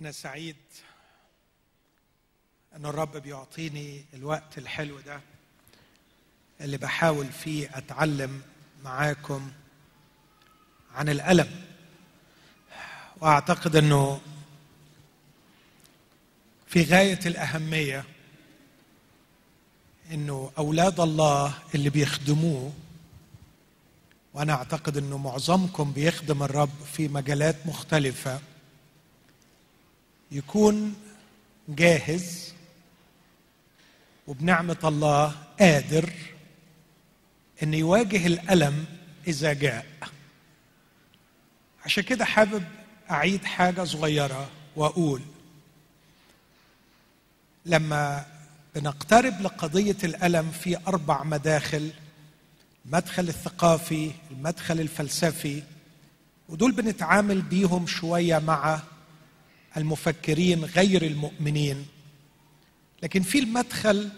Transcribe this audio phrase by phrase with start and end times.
[0.00, 0.56] أنا سعيد
[2.76, 5.20] أن الرب بيعطيني الوقت الحلو ده
[6.60, 8.42] اللي بحاول فيه أتعلم
[8.84, 9.52] معاكم
[10.94, 11.64] عن الألم.
[13.20, 14.20] وأعتقد أنه
[16.66, 18.04] في غاية الأهمية
[20.12, 22.72] أنه أولاد الله اللي بيخدموه
[24.34, 28.40] وأنا أعتقد أنه معظمكم بيخدم الرب في مجالات مختلفة.
[30.32, 30.94] يكون
[31.68, 32.52] جاهز
[34.26, 36.12] وبنعمة الله قادر
[37.62, 38.84] أن يواجه الألم
[39.28, 39.86] إذا جاء.
[41.84, 42.64] عشان كده حابب
[43.10, 45.22] أعيد حاجة صغيرة وأقول
[47.66, 48.26] لما
[48.74, 51.90] بنقترب لقضية الألم في أربع مداخل
[52.86, 55.62] المدخل الثقافي المدخل الفلسفي
[56.48, 58.80] ودول بنتعامل بيهم شوية مع
[59.76, 61.86] المفكرين غير المؤمنين.
[63.02, 64.10] لكن في المدخل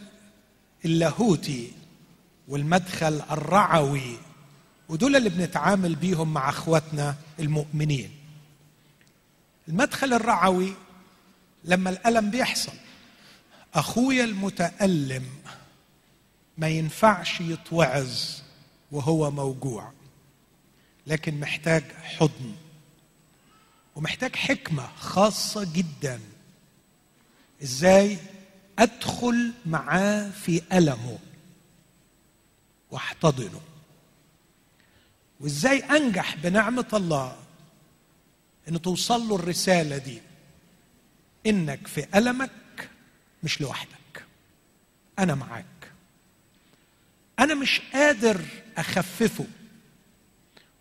[0.85, 1.73] اللاهوتي
[2.49, 4.19] والمدخل الرعوي
[4.89, 8.11] ودول اللي بنتعامل بيهم مع أخواتنا المؤمنين.
[9.69, 10.73] المدخل الرعوي
[11.65, 12.73] لما الألم بيحصل
[13.75, 15.25] أخويا المتألم
[16.59, 18.11] ما ينفعش يتوعظ
[18.93, 19.93] وهو موجوع
[21.07, 22.53] لكن محتاج حضن.
[23.97, 26.21] ومحتاج حكمة خاصة جدا.
[27.63, 28.19] إزاي
[28.79, 31.19] أدخل معاه في ألمه
[32.91, 33.61] وأحتضنه؟
[35.41, 37.37] وإزاي أنجح بنعمة الله
[38.69, 40.23] إن توصل له الرسالة دي؟
[41.47, 42.91] إنك في ألمك
[43.43, 44.25] مش لوحدك.
[45.19, 45.93] أنا معاك.
[47.39, 48.45] أنا مش قادر
[48.77, 49.47] أخففه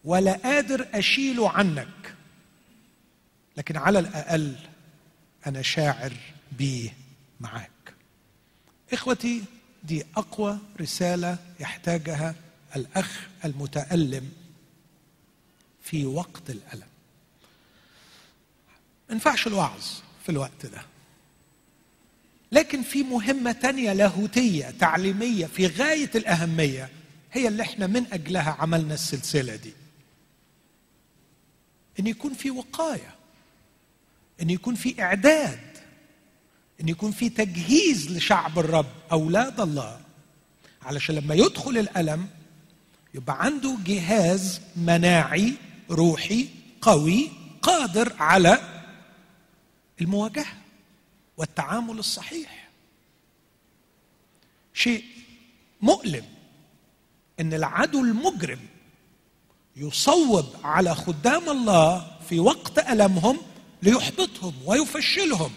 [0.03, 2.10] ولا قادر أشيله عنك.
[3.61, 4.55] لكن على الأقل
[5.47, 6.13] أنا شاعر
[6.51, 6.93] بيه
[7.39, 7.93] معاك.
[8.93, 9.43] إخوتي
[9.83, 12.35] دي أقوى رسالة يحتاجها
[12.75, 14.31] الأخ المتألم
[15.83, 16.87] في وقت الألم.
[19.09, 19.83] ما ينفعش الوعظ
[20.23, 20.81] في الوقت ده.
[22.51, 26.89] لكن في مهمة تانية لاهوتية تعليمية في غاية الأهمية
[27.31, 29.73] هي اللي إحنا من أجلها عملنا السلسلة دي.
[31.99, 33.20] إن يكون في وقاية.
[34.41, 35.59] إن يكون في إعداد
[36.81, 40.01] إن يكون في تجهيز لشعب الرب أولاد الله.
[40.81, 42.27] علشان لما يدخل الألم
[43.13, 45.53] يبقى عنده جهاز مناعي
[45.89, 46.47] روحي
[46.81, 47.29] قوي
[47.61, 48.59] قادر على
[50.01, 50.53] المواجهة
[51.37, 52.69] والتعامل الصحيح.
[54.73, 55.03] شيء
[55.81, 56.25] مؤلم
[57.39, 58.59] إن العدو المجرم
[59.75, 63.37] يصوب على خدام الله في وقت ألمهم
[63.81, 65.51] ليحبطهم ويفشلهم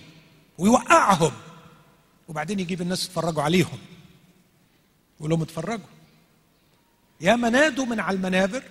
[0.58, 1.32] ويوقعهم.
[2.28, 3.78] وبعدين يجيب الناس يتفرجوا عليهم.
[5.16, 5.86] يقول لهم اتفرجوا.
[7.20, 8.62] يا ما نادوا من على المنابر.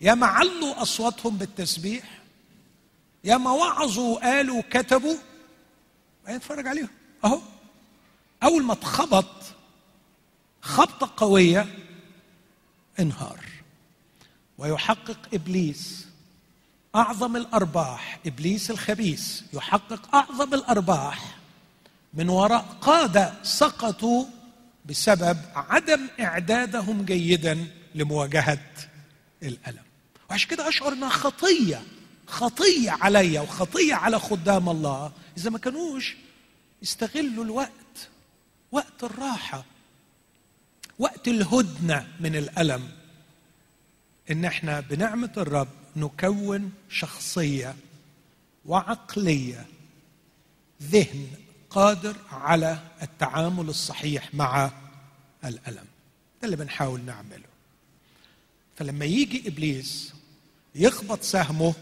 [0.00, 2.22] يا ما علوا أصواتهم بالتسبيح.
[3.24, 5.16] يا ما وعظوا وقالوا وكتبوا.
[6.26, 6.88] اتفرج عليهم.
[7.24, 7.40] أهو.
[8.42, 9.30] أول ما اتخبط
[10.62, 11.66] خبطة قوية
[13.00, 13.44] انهار.
[14.58, 16.11] ويحقق إبليس
[16.94, 21.38] أعظم الأرباح إبليس الخبيث يحقق أعظم الأرباح
[22.14, 24.24] من وراء قاده سقطوا
[24.86, 28.58] بسبب عدم إعدادهم جيدا لمواجهة
[29.42, 29.82] الألم.
[30.30, 31.82] وعشان كده أشعر إنها خطية
[32.26, 35.12] خطية عليا وخطية على خدام الله.
[35.36, 36.16] إذا ما كانوش
[36.82, 38.08] يستغلوا الوقت
[38.72, 39.64] وقت الراحة
[40.98, 42.88] وقت الهدنة من الألم
[44.30, 47.74] إن إحنا بنعمة الرب نكون شخصية
[48.66, 49.66] وعقلية
[50.82, 51.26] ذهن
[51.70, 54.70] قادر على التعامل الصحيح مع
[55.44, 55.86] الألم.
[56.42, 57.52] ده اللي بنحاول نعمله.
[58.76, 60.12] فلما يجي إبليس
[60.74, 61.74] يخبط سهمه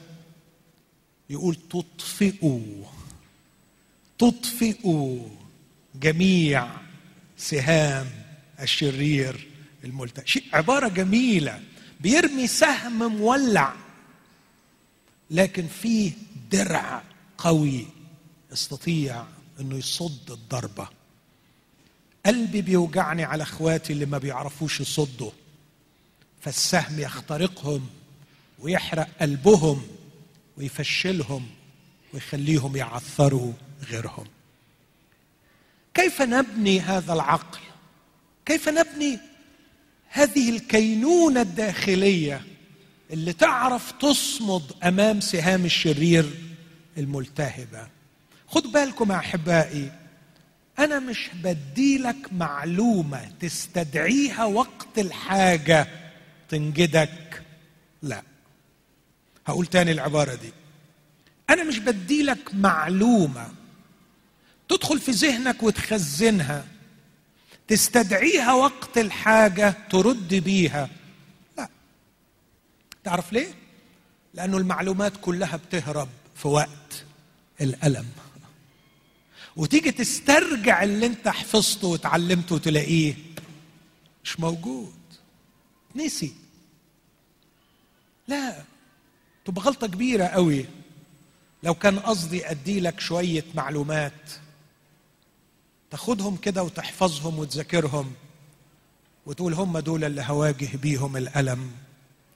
[1.30, 2.84] يقول تطفئوا
[4.18, 5.28] تطفئوا
[5.94, 6.68] جميع
[7.38, 8.10] سهام
[8.60, 9.48] الشرير
[9.84, 11.62] الملتهب شيء عبارة جميلة
[12.00, 13.74] بيرمي سهم مولع.
[15.30, 16.12] لكن فيه
[16.50, 17.02] درع
[17.38, 17.86] قوي
[18.52, 19.24] يستطيع
[19.60, 20.88] إنه يصد الضربة.
[22.26, 25.30] قلبي بيوجعني على أخواتي اللي ما بيعرفوش يصدوا.
[26.40, 27.86] فالسهم يخترقهم
[28.58, 29.82] ويحرق قلبهم
[30.56, 31.46] ويفشلهم
[32.14, 33.52] ويخليهم يعثروا
[33.90, 34.26] غيرهم.
[35.94, 37.58] كيف نبني هذا العقل؟
[38.46, 39.18] كيف نبني
[40.08, 42.49] هذه الكينونة الداخلية
[43.12, 46.30] اللي تعرف تصمد أمام سهام الشرير
[46.98, 47.88] الملتهبة.
[48.48, 49.92] خد بالكم يا أحبائي
[50.78, 55.88] أنا مش بديلك معلومة تستدعيها وقت الحاجة
[56.48, 57.42] تنجدك.
[58.02, 58.22] لا.
[59.46, 60.52] هقول تاني العبارة دي.
[61.50, 63.48] أنا مش بديلك معلومة
[64.68, 66.66] تدخل في ذهنك وتخزنها
[67.68, 70.88] تستدعيها وقت الحاجة ترد بيها.
[73.04, 73.54] تعرف ليه؟
[74.34, 77.04] لأنه المعلومات كلها بتهرب في وقت
[77.60, 78.06] الألم.
[79.56, 83.14] وتيجي تسترجع اللي انت حفظته وتعلمته وتلاقيه
[84.24, 84.94] مش موجود.
[85.96, 86.32] نسي.
[88.28, 88.64] لا
[89.44, 90.66] تبقى غلطة كبيرة قوي.
[91.62, 94.30] لو كان قصدي أدي لك شوية معلومات
[95.90, 98.12] تاخدهم كده وتحفظهم وتذاكرهم
[99.26, 101.70] وتقول هم دول اللي هواجه بيهم الألم.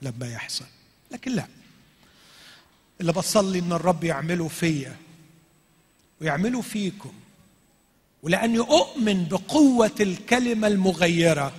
[0.05, 0.65] لما يحصل.
[1.11, 1.47] لكن لا.
[3.01, 4.95] اللي بصلي إن الرب يعمله فيا
[6.21, 7.13] ويعمله فيكم
[8.23, 11.53] ولأني أؤمن بقوة الكلمة المغيرة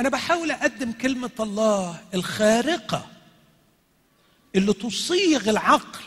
[0.00, 3.06] أنا بحاول أقدم كلمة الله الخارقة
[4.54, 6.00] اللي تصيغ العقل.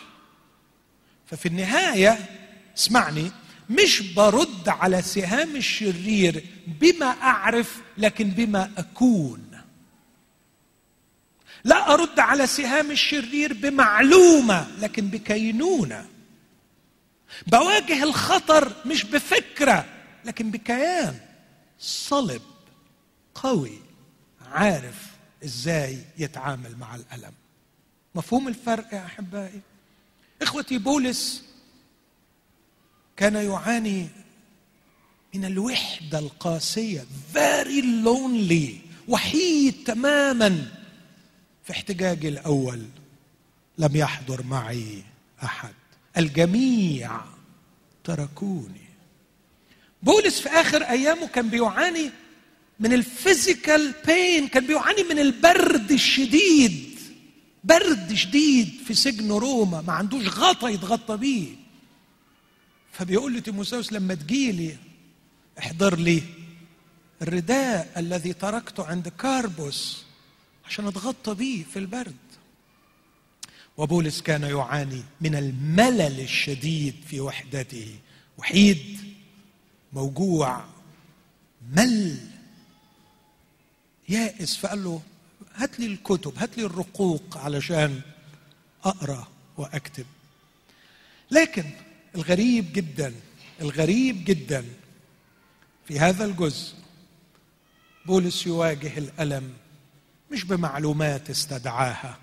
[1.27, 2.29] ففي النهاية
[2.77, 3.31] اسمعني
[3.69, 9.48] مش برد على سهام الشرير بما أعرف لكن بما أكون.
[11.63, 16.05] لا أرد على سهام الشرير بمعلومة لكن بكينونة.
[17.47, 19.85] بواجه الخطر مش بفكرة
[20.25, 21.19] لكن بكيان.
[21.79, 22.41] صلب
[23.35, 23.79] قوي
[24.51, 25.05] عارف
[25.43, 27.33] إزاي يتعامل مع الألم.
[28.15, 29.61] مفهوم الفرق يا أحبائي؟
[30.41, 31.43] إخوتي بولس
[33.17, 34.07] كان يعاني
[35.33, 38.73] من الوحدة القاسية very lonely
[39.07, 40.78] وحيد تماما.
[41.69, 42.81] في احتجاجي الأول
[43.77, 45.03] لم يحضر معي
[45.43, 45.73] أحد.
[46.17, 47.21] الجميع
[48.03, 48.89] تركوني.
[50.03, 52.11] بولس في آخر أيامه كان بيعاني
[52.79, 56.99] من الفيزيكال بين كان بيعاني من البرد الشديد
[57.63, 61.55] برد شديد في سجن روما ما عندوش غطا يتغطى بيه.
[62.91, 64.77] فبيقول لتيموساوس لما تجيلي
[65.59, 66.23] احضر لي
[67.21, 70.08] الرداء الذي تركته عند كاربوس
[70.69, 72.15] عشان اتغطى بيه في البرد.
[73.77, 77.95] وبولس كان يعاني من الملل الشديد في وحدته.
[78.37, 78.99] وحيد
[79.93, 80.65] موجوع
[81.71, 82.17] مل.
[84.09, 85.01] يائس فقال له
[85.55, 88.01] هات لي الكتب هات لي الرقوق علشان
[88.83, 89.27] أقرأ
[89.57, 90.05] وأكتب.
[91.31, 91.65] لكن
[92.15, 93.13] الغريب جدا
[93.61, 94.65] الغريب جدا
[95.87, 96.73] في هذا الجزء
[98.05, 99.53] بولس يواجه الألم
[100.31, 102.17] مش بمعلومات استدعاها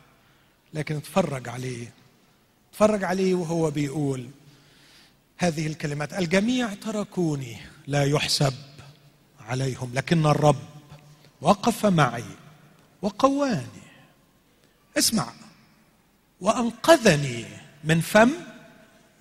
[0.75, 1.93] لكن اتفرج عليه
[2.71, 4.29] اتفرج عليه وهو بيقول
[5.39, 7.57] هذه الكلمات الجميع تركوني
[7.87, 8.55] لا يحسب
[9.41, 10.63] عليهم لكن الرب
[11.41, 12.25] وقف معي
[13.03, 13.67] وقواني.
[14.99, 15.33] اسمع
[16.41, 17.45] وأنقذني
[17.85, 18.31] من فم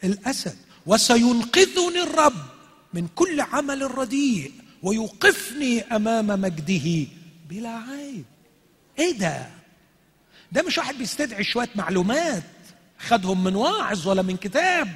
[0.04, 2.46] الأسد وسينقذني الرب
[2.94, 4.52] من كل عمل رديء
[4.84, 7.08] ويوقفني أمام مجده
[7.50, 8.26] بلا عيب.
[9.00, 9.50] إيه ده؟
[10.52, 12.44] ده مش واحد بيستدعي شوية معلومات
[13.00, 14.88] خدهم من واعظ ولا من كتاب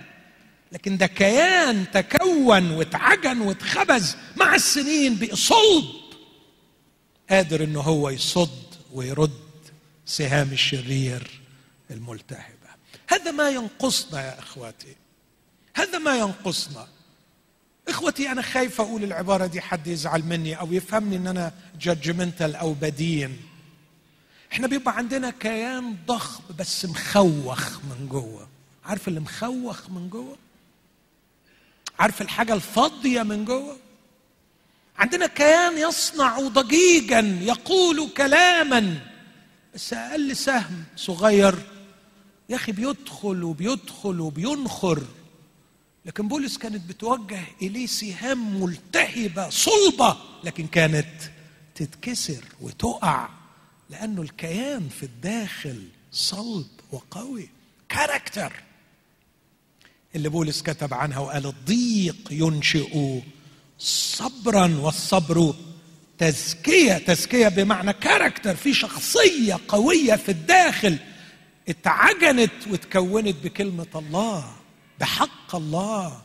[0.72, 5.86] لكن ده كيان تكون واتعجن واتخبز مع السنين بصلب
[7.30, 8.64] قادر إنه هو يصد
[8.94, 9.40] ويرد
[10.06, 11.42] سهام الشرير
[11.92, 12.70] الملتهبة.
[13.08, 14.96] هذا ما ينقصنا يا إخواتي
[15.76, 16.88] هذا ما ينقصنا.
[17.88, 22.74] إخوتي أنا خايف أقول العبارة دي حد يزعل مني أو يفهمني إن أنا جادجمنتال أو
[22.74, 23.38] بدين.
[24.52, 28.48] إحنا بيبقى عندنا كيان ضخم بس مخوخ من جوه.
[28.86, 30.38] عارف اللي مخوخ من جوه؟
[32.00, 33.78] عارف الحاجة الفاضية من جوه؟
[34.98, 39.00] عندنا كيان يصنع ضجيجا يقول كلاما
[39.76, 41.56] بس أقل سهم صغير.
[42.50, 45.04] يا أخي بيدخل وبيدخل وبينخر.
[46.06, 51.22] لكن بولس كانت بتوجه اليه سهام ملتهبة صلبه لكن كانت
[51.76, 53.30] تتكسر وتقع.
[53.90, 57.50] لأنه الكيان في الداخل صلب وقوي.
[57.90, 58.54] character.
[60.16, 63.20] اللي بولس كتب عنها وقال الضيق ينشئ
[63.80, 65.56] صبرا والصبر
[66.18, 66.98] تزكية.
[66.98, 68.56] تزكية بمعنى character.
[68.56, 70.98] في شخصية قوية في الداخل
[71.70, 74.56] اتعجنت وتكونت بكلمة الله
[75.00, 76.22] بحق الله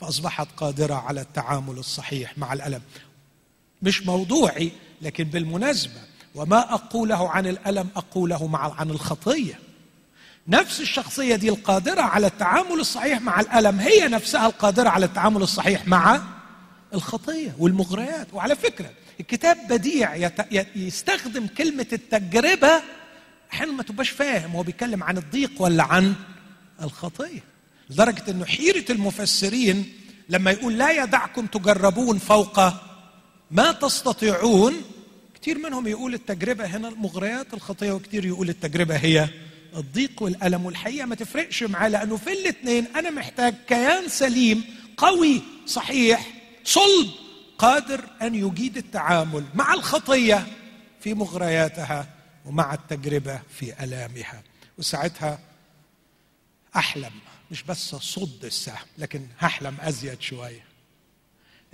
[0.00, 2.82] فأصبحت قادرة على التعامل الصحيح مع الألم.
[3.82, 6.00] مش موضوعي لكن بالمناسبة
[6.34, 9.58] وما أقوله عن الألم أقوله مع عن الخطية.
[10.48, 15.88] نفس الشخصية دي القادرة على التعامل الصحيح مع الألم هي نفسها القادرة على التعامل الصحيح
[15.88, 16.22] مع
[16.94, 18.26] الخطية والمغريات.
[18.32, 20.30] وعلى فكرة الكتاب بديع
[20.76, 22.82] يستخدم كلمة التجربة.
[23.52, 26.14] أحيانا ما تبقاش فاهم هو بيتكلم عن الضيق ولا عن
[26.82, 27.44] الخطية.
[27.90, 29.92] لدرجة إنه حيرة المفسرين
[30.28, 32.60] لما يقول لا يدعكم تجربون فوق
[33.50, 34.74] ما تستطيعون
[35.48, 39.28] كثير منهم يقول التجربة هنا المغريات الخطية وكثير يقول التجربة هي
[39.76, 40.66] الضيق والألم.
[40.66, 44.64] والحقيقة ما تفرقش معاه لأنه في الاثنين أنا محتاج كيان سليم
[44.96, 46.26] قوي صحيح
[46.64, 47.10] صلب
[47.58, 50.46] قادر أن يجيد التعامل مع الخطية
[51.00, 52.08] في مغرياتها
[52.44, 54.42] ومع التجربة في ألامها.
[54.78, 55.38] وساعتها
[56.76, 57.12] أحلم
[57.50, 60.64] مش بس صد السهم لكن هحلم أزيد شوية.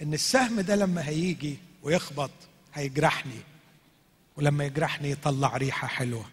[0.02, 2.31] إن السهم ده لما هيجي ويخبط
[2.75, 3.53] هيجرحني.
[4.37, 6.31] ولما يجرحني يطلع ريحة حلوة.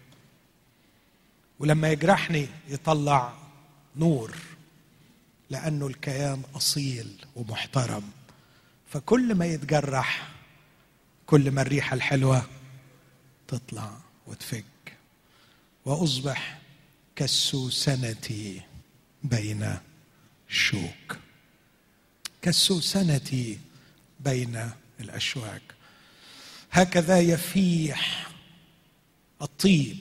[1.59, 3.33] ولما يجرحني يطلع
[3.95, 4.35] نور
[5.49, 8.11] لأنه الكيان أصيل ومحترم.
[8.87, 10.29] فكل ما يتجرح
[11.25, 12.45] كل ما الريحة الحلوة
[13.47, 14.65] تطلع وتفك.
[15.85, 16.61] وأصبح
[17.15, 18.61] كالسوسنه
[19.23, 19.77] بين
[20.49, 21.17] الشوك.
[22.41, 23.57] كالسوسنه
[24.19, 25.61] بين الأشواك.
[26.71, 28.29] هكذا يفيح
[29.41, 29.97] الطيب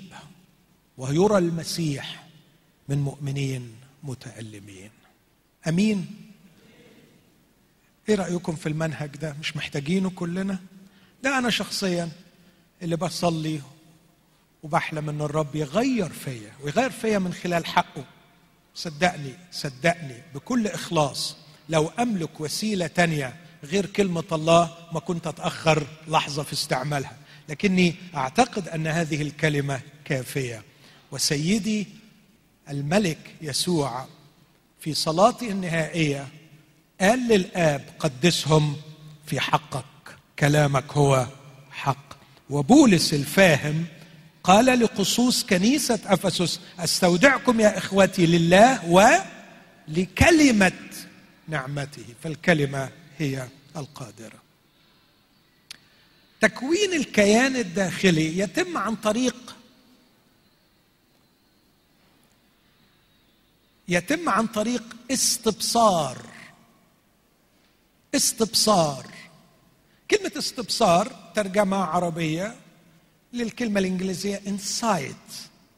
[0.98, 2.26] ويرى المسيح
[2.88, 3.72] من مؤمنين
[4.02, 4.90] متألمين.
[5.68, 6.06] أمين؟
[8.08, 10.58] إيه رأيكم في المنهج ده؟ مش محتاجينه كلنا؟
[11.22, 12.10] ده أنا شخصيا
[12.82, 13.60] اللي بصلي
[14.62, 18.04] وبحلم إن الرب يغير فيا ويغير فيا من خلال حقه.
[18.74, 21.36] صدقني صدقني بكل إخلاص
[21.68, 27.16] لو أملك وسيلة تانية غير كلمة الله ما كنت أتأخر لحظة في استعمالها.
[27.48, 30.62] لكني أعتقد أن هذه الكلمة كافية.
[31.10, 31.86] وسيدي
[32.70, 34.06] الملك يسوع
[34.80, 36.28] في صلاته النهائية
[37.00, 38.76] قال للآب قدسهم
[39.26, 39.84] في حقك.
[40.38, 41.26] كلامك هو
[41.70, 42.10] حق.
[42.50, 43.84] وبولس الفاهم
[44.44, 48.80] قال لقصوص كنيسة أفسس أستودعكم يا إخوتي لله
[49.88, 50.72] ولكلمه
[51.48, 52.04] نعمته.
[52.22, 54.42] فالكلمة هي القادرة.
[56.40, 59.56] تكوين الكيان الداخلي يتم عن طريق
[63.88, 66.26] يتم عن طريق استبصار.
[68.14, 69.06] استبصار.
[70.10, 72.56] كلمة استبصار ترجمة عربية
[73.32, 75.16] للكلمة الإنجليزية انسايت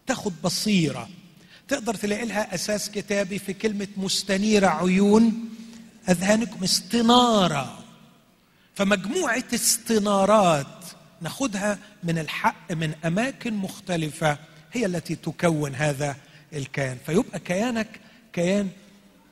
[0.07, 1.09] تاخد بصيرة.
[1.69, 5.49] تقدر تلاقي لها أساس كتابي في كلمة مستنيرة عيون.
[6.09, 7.79] أذهانكم استنارة.
[8.75, 10.85] فمجموعة استنارات
[11.21, 14.39] ناخدها من الحق من أماكن مختلفة
[14.73, 16.17] هي التي تكون هذا
[16.53, 16.99] الكيان.
[17.07, 18.01] فيبقى كيانك
[18.33, 18.69] كيان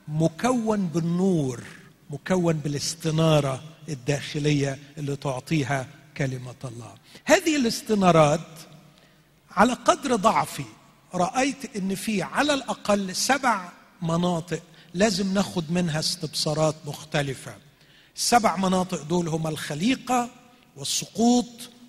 [0.08, 1.62] مكون بالنور
[2.10, 5.86] مكون بالاستنارة الداخلية اللي تعطيها
[6.16, 6.94] كلمة الله.
[7.24, 8.48] هذه الاستنارات
[9.50, 10.64] على قدر ضعفي
[11.14, 13.68] رأيت إن في على الأقل سبع
[14.02, 14.62] مناطق
[14.94, 17.54] لازم ناخد منها استبصارات مختلفة.
[18.16, 20.30] السبع مناطق دول هما الخليقة
[20.76, 21.46] والسقوط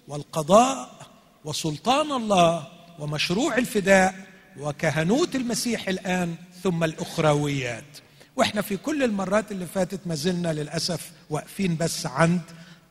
[0.08, 1.08] والقضاء
[1.46, 2.67] وسلطان الله
[3.00, 4.27] ومشروع الفداء
[4.60, 7.98] وكهنوت المسيح الآن ثم الأخرويات.
[8.36, 12.41] وإحنا في كل المرات اللي فاتت ما زلنا للأسف واقفين بس عند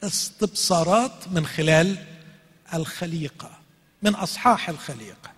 [0.02, 1.96] استبصارات من خلال
[2.74, 3.50] الخليقة
[4.02, 5.30] من أصحاح الخليقة.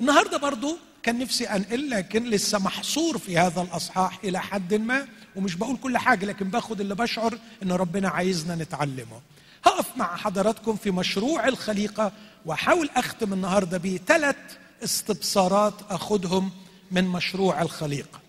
[0.00, 5.54] النهارده برضو كان نفسي أنقل لكن لسه محصور في هذا الأصحاح إلى حد ما ومش
[5.54, 9.20] بقول كل حاجة لكن باخد اللي بشعر إن ربنا عايزنا نتعلمه.
[9.64, 12.12] هقف مع حضراتكم في مشروع الخليقة
[12.46, 14.36] وأحاول أختم النهارده بثلاث
[14.84, 16.50] استبصارات اخذهم
[16.90, 18.20] من مشروع الخليقة.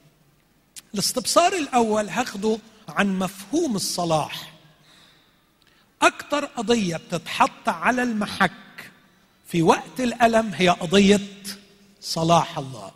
[0.94, 2.58] الاستبصار الأول هاخده
[2.90, 4.54] عن مفهوم الصلاح.
[6.02, 8.52] أكثر قضية بتتحط على المحك
[9.48, 11.20] في وقت الألم هي قضية
[12.02, 12.92] صلاح الله.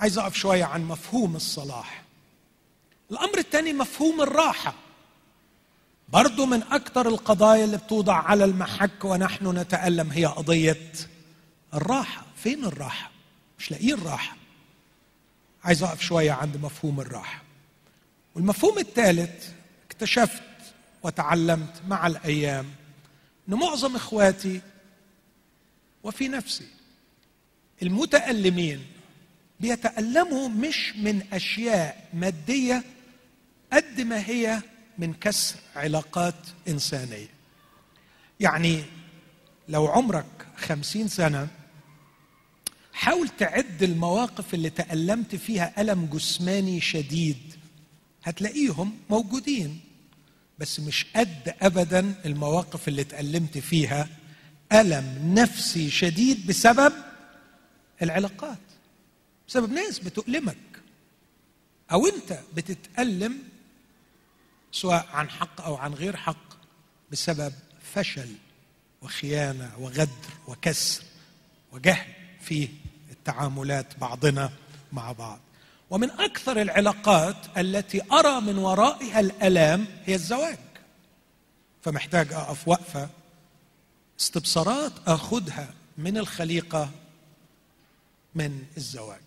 [0.00, 2.02] عايز أقف شوية عن مفهوم الصلاح.
[3.10, 4.74] الأمر الثاني مفهوم الراحة.
[6.08, 10.92] برضو من أكثر القضايا اللي بتوضع على المحك ونحن نتألم هي قضية
[11.74, 12.22] الراحة.
[12.36, 13.10] فين الراحة؟
[13.58, 14.36] مش لاقيين راحة.
[15.64, 17.42] عايز أقف شوية عند مفهوم الراحة.
[18.34, 19.48] والمفهوم الثالث
[19.86, 20.42] اكتشفت
[21.02, 22.70] وتعلمت مع الأيام
[23.48, 24.60] إن معظم إخواتي
[26.06, 26.64] وفي نفسي.
[27.82, 28.80] المتألمين
[29.60, 32.82] بيتألموا مش من أشياء مادية
[33.72, 34.62] قد ما هي
[34.98, 36.34] من كسر علاقات
[36.68, 37.28] إنسانية.
[38.40, 38.82] يعني
[39.68, 41.48] لو عمرك خمسين سنة
[42.92, 47.54] حاول تعد المواقف اللي تألمت فيها ألم جسماني شديد
[48.24, 49.80] هتلاقيهم موجودين
[50.58, 54.08] بس مش قد أبدا المواقف اللي تألمت فيها
[54.72, 56.92] ألم نفسي شديد بسبب
[58.02, 58.58] العلاقات.
[59.48, 60.56] بسبب ناس بتؤلمك.
[61.92, 63.38] أو أنت بتتألم
[64.72, 66.56] سواء عن حق أو عن غير حق
[67.12, 67.52] بسبب
[67.94, 68.28] فشل
[69.02, 71.02] وخيانة وغدر وكسر
[71.72, 72.68] وجهل في
[73.10, 74.50] التعاملات بعضنا
[74.92, 75.40] مع بعض.
[75.90, 80.58] ومن أكثر العلاقات التي أرى من ورائها الألام هي الزواج.
[81.82, 83.08] فمحتاج أقف وقفة
[84.20, 86.90] استبصارات أخذها من الخليقة
[88.34, 89.20] من الزواج.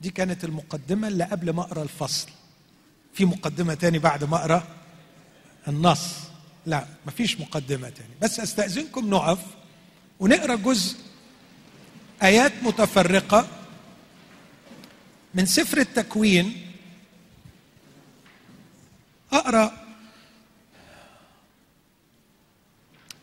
[0.00, 2.28] دي كانت المقدمة اللي قبل ما أقرأ الفصل.
[3.14, 4.68] في مقدمة تاني بعد ما أقرأ
[5.68, 6.08] النص.
[6.66, 8.14] لا مفيش مقدمة تاني.
[8.22, 9.38] بس أستأذنكم نقف
[10.20, 10.96] ونقرأ جزء
[12.22, 13.48] آيات متفرقة
[15.34, 16.72] من سفر التكوين.
[19.32, 19.83] أقرأ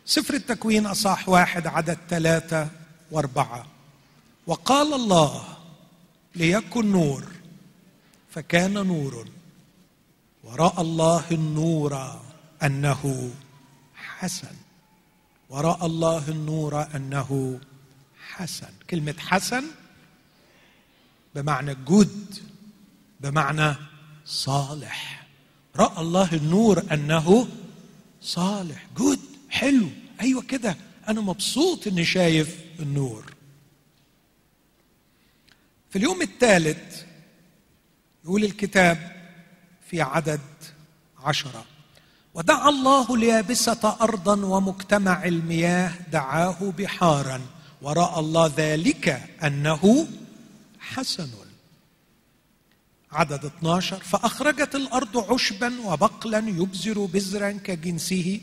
[0.06, 2.68] سفر التكوين اصح واحد عدد ثلاثة
[3.10, 3.66] وأربعة.
[4.46, 5.44] وقال الله
[6.34, 7.24] ليكن نور.
[8.30, 9.28] فكان نور.
[10.44, 12.20] وراى الله النور
[12.62, 13.30] أنه
[13.94, 14.56] حسن.
[15.48, 17.60] وراى الله النور أنه
[18.28, 18.70] حسن.
[18.90, 19.64] كلمة حسن
[21.34, 22.38] بمعنى جود
[23.20, 23.74] بمعنى
[24.26, 25.26] صالح.
[25.76, 27.48] راى الله النور أنه
[28.22, 28.86] صالح.
[28.96, 29.31] جود
[29.62, 29.88] حلو.
[30.20, 30.76] أيوه كده.
[31.08, 33.34] أنا مبسوط إني شايف النور.
[35.90, 37.02] في اليوم الثالث
[38.24, 39.12] يقول الكتاب
[39.90, 40.40] في عدد
[41.18, 41.64] عشرة.
[42.34, 47.40] ودعا الله اليابسه ارضا ومجتمع المياه دعاه بحارا.
[47.82, 50.08] وراى الله ذلك أنه
[50.80, 51.28] حسن.
[53.12, 58.40] عدد 12 فأخرجت الأرض عشبا وبقلا يبزر بزرا كجنسه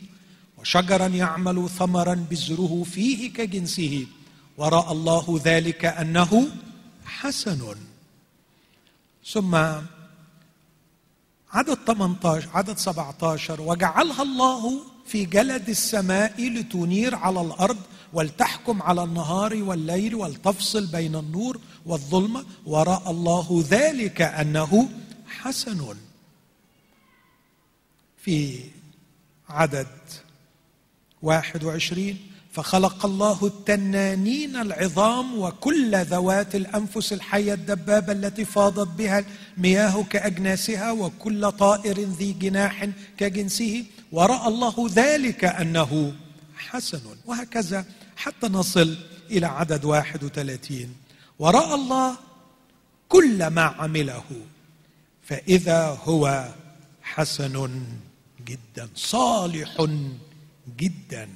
[0.59, 4.07] وشجرا يعمل ثمرا بزره فيه كجنسه.
[4.57, 6.47] ورأى الله ذلك أنه
[7.05, 7.75] حسن.
[9.25, 9.55] ثم
[11.51, 17.77] عدد 18 عدد 17 وجعلها الله في جلد السماء لتنير على الأرض
[18.13, 22.45] ولتحكم على النهار والليل ولتفصل بين النور والظلمة.
[22.65, 24.89] وراى الله ذلك أنه
[25.27, 25.95] حسن.
[28.17, 28.59] في
[29.49, 29.87] عدد
[31.21, 32.17] واحد وعشرين
[32.51, 39.25] فخلق الله التنانين العظام وكل ذوات الأنفس الحية الدبابة التي فاضت بها
[39.57, 43.85] المياه كأجناسها وكل طائر ذي جناح كجنسه.
[44.11, 46.13] ورأى الله ذلك أنه
[46.57, 48.97] حسن وهكذا حتى نصل
[49.31, 50.95] إلى عدد واحد وثلاثين.
[51.39, 52.17] ورأى الله
[53.09, 54.23] كل ما عمله
[55.23, 56.49] فإذا هو
[57.01, 57.83] حسن
[58.45, 59.85] جدا صالح
[60.77, 61.29] جدا.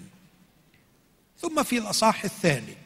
[1.41, 2.83] ثم في الأصح الثاني.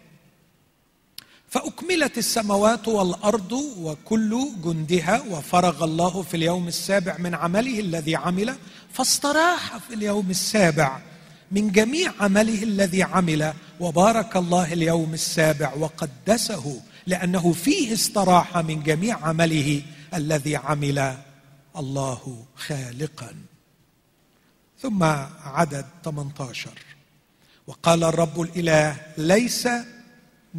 [1.50, 8.56] فأكملت السماوات والأرض وكل جندها وفرغ الله في اليوم السابع من عمله الذي عمل
[8.94, 11.00] فاستراح في اليوم السابع
[11.52, 19.28] من جميع عمله الذي عمل وبارك الله اليوم السابع وقدسه لأنه فيه استراح من جميع
[19.28, 19.82] عمله
[20.14, 21.18] الذي عمل
[21.78, 23.36] الله خالقا.
[24.82, 25.04] ثم
[25.44, 26.72] عدد 18
[27.68, 29.68] وقال الرب الإله ليس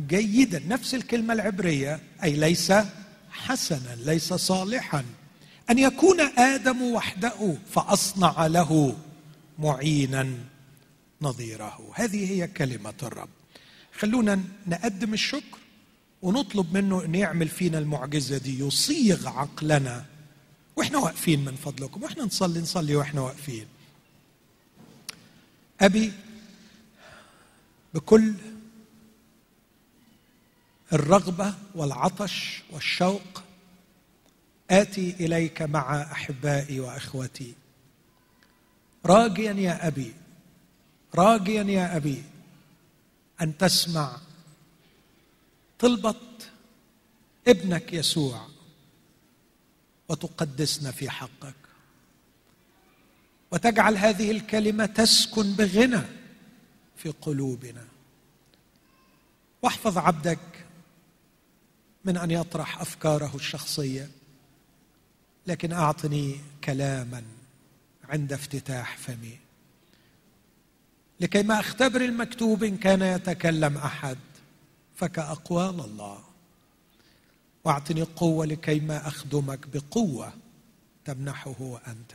[0.08, 2.72] جيدا نفس الكلمة العبرية أي ليس
[3.30, 5.04] حسنا ليس صالحا
[5.70, 8.96] أن يكون آدم وحده فأصنع له
[9.58, 10.28] معينا
[11.22, 11.90] نظيره.
[11.94, 13.28] هذه هي كلمة الرب.
[13.98, 15.58] خلونا نقدم الشكر
[16.22, 20.04] ونطلب منه إن يعمل فينا المعجزة دي يصيغ عقلنا.
[20.76, 23.66] وإحنا واقفين من فضلكم وإحنا نصلي نصلي وإحنا واقفين.
[25.80, 26.12] أبي
[27.94, 28.34] بكل
[30.92, 33.42] الرغبة والعطش والشوق
[34.70, 37.54] آتي إليك مع أحبائي وأخوتي.
[39.06, 40.14] راجيا يا أبي
[41.14, 42.22] راجيا يا أبي
[43.40, 44.18] أن تسمع
[45.78, 46.14] طلبة
[47.48, 48.48] ابنك يسوع
[50.08, 51.67] وتقدسنا في حقك.
[53.50, 56.02] وتجعل هذه الكلمة تسكن بغنى
[56.96, 57.84] في قلوبنا.
[59.62, 60.38] واحفظ عبدك
[62.04, 64.10] من أن يطرح أفكاره الشخصية
[65.46, 67.22] لكن أعطني كلاما
[68.08, 69.38] عند افتتاح فمي.
[71.20, 74.18] لكي ما أختبر المكتوب إن كان يتكلم أحد
[74.96, 76.24] فكأقوال الله.
[77.64, 80.32] وأعطني قوة لكي ما أخدمك بقوة
[81.04, 82.14] تمنحه أنت.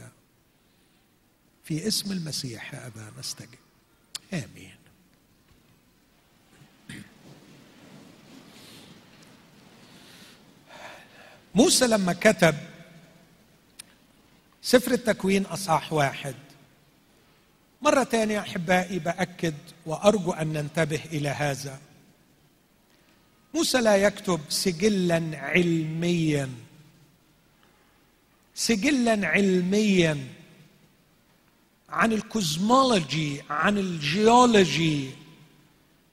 [1.64, 3.48] في اسم المسيح يا أبا نستجب
[4.34, 4.76] آمين.
[11.56, 12.56] موسى لما كتب
[14.62, 16.36] سفر التكوين أصحاح واحد.
[17.82, 19.54] مرة ثانية أحبائي بأكد
[19.86, 21.80] وأرجو أن ننتبه إلى هذا.
[23.54, 26.50] موسى لا يكتب سجلا علميا.
[28.56, 30.28] سجلا علميا.
[31.94, 35.10] عن ال cosmology عن الجيولوجي.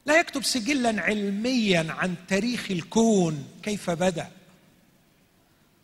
[0.07, 4.31] لا يكتب سجلا علميا عن تاريخ الكون كيف بدأ.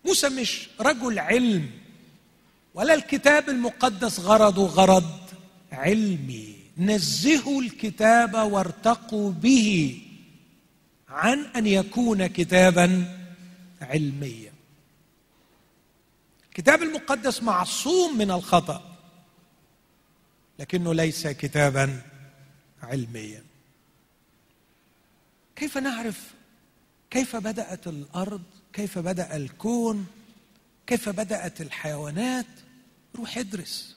[0.05, 1.71] موسى مش رجل علم
[2.75, 5.21] ولا الكتاب المقدس غرضه غرض
[5.73, 6.57] علمي.
[6.79, 10.01] نزهوا الكتاب وارتقوا به
[11.09, 13.17] عن أن يكون كتابا
[13.81, 14.53] علميا.
[16.49, 18.96] الكتاب المقدس معصوم من الخطأ.
[20.59, 22.03] لكنه ليس كتابا
[22.83, 23.45] علميا.
[25.57, 26.35] كيف نعرف
[27.11, 28.43] كيف بدأت الأرض؟
[28.73, 30.07] كيف بدأ الكون؟
[30.87, 32.47] كيف بدأت الحيوانات؟
[33.17, 33.97] روح ادرس.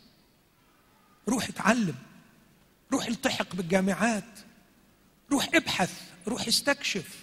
[1.30, 1.96] روح اتعلم.
[2.92, 4.40] روح التحق بالجامعات.
[5.32, 6.02] روح ابحث.
[6.28, 7.20] روح استكشف.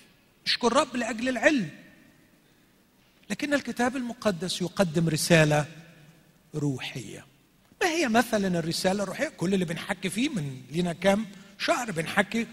[0.47, 1.71] اشكر رب لأجل العلم.
[3.31, 5.67] لكن الكتاب المقدس يقدم رسالة
[6.55, 7.27] روحية.
[7.83, 11.27] ما هي مثلا الرسالة الروحية؟ كل اللي بنحكي فيه من لنا كام
[11.59, 12.47] شهر بنحكي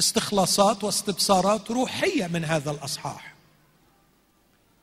[0.00, 3.34] استخلاصات واستبصارات روحية من هذا الأصحاح.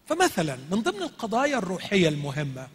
[0.07, 2.67] فمثلا من ضمن القضايا الروحية المهمة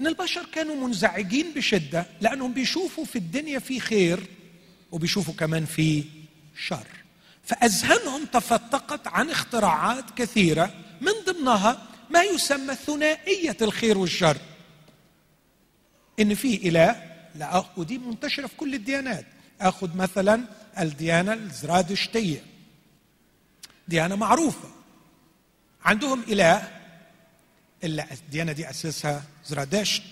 [0.00, 4.26] إن البشر كانوا منزعجين بشدة لأنهم بيشوفوا في الدنيا في خير
[4.92, 6.04] وبيشوفوا كمان في
[6.56, 6.86] شر.
[7.44, 14.36] فأذهانهم تفتقت عن اختراعات كثيرة من ضمنها ما يسمى ثنائيه الخير والشر.
[16.20, 17.02] إن في اله
[17.34, 19.24] لا ودي منتشره في كل الديانات.
[19.60, 20.44] آخذ مثلا
[20.78, 22.42] الديانة الزرادشتية.
[23.88, 24.68] ديانة معروفة.
[25.84, 26.80] عندهم اله
[27.84, 30.02] اللي الديانة دي اسسها زرادشت.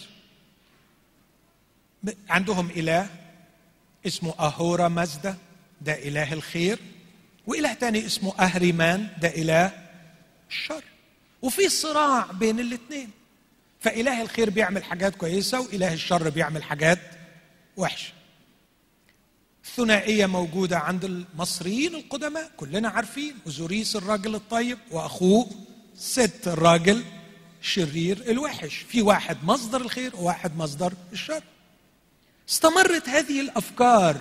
[2.28, 3.10] عندهم اله
[4.06, 5.36] اسمه أهورا مزدا
[5.80, 6.78] ده إله الخير.
[7.46, 9.72] وإله تاني اسمه أهريمان ده إله
[10.50, 10.84] الشر.
[11.42, 13.10] وفي صراع بين الاثنين
[13.80, 16.98] فإله الخير بيعمل حاجات كويسة وإله الشر بيعمل حاجات
[17.76, 18.12] وحشة.
[19.64, 25.50] الثنائيه موجودة عند المصريين القدماء كلنا عارفين اوزوريس الراجل الطيب وأخوه
[25.96, 27.04] ست الراجل
[27.62, 28.74] الشرير الوحش.
[28.74, 31.42] في واحد مصدر الخير وواحد مصدر الشر.
[32.48, 34.16] استمرت هذه الأفكار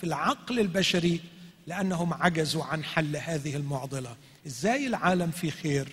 [0.00, 1.20] في العقل البشري
[1.66, 4.16] لأنهم عجزوا عن حل هذه المعضلة.
[4.46, 5.88] إزاي العالم فيه خير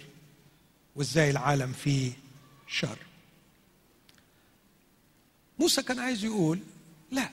[0.95, 2.11] وإزاي العالم فيه
[2.73, 2.97] شر
[5.59, 6.59] موسى كان عايز يقول
[7.11, 7.29] لا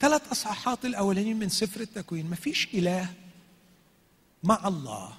[0.00, 2.30] ثلاث اصحاحات الأولانيين من سفر التكوين.
[2.30, 3.14] ما فيش إله
[4.42, 5.16] مع الله.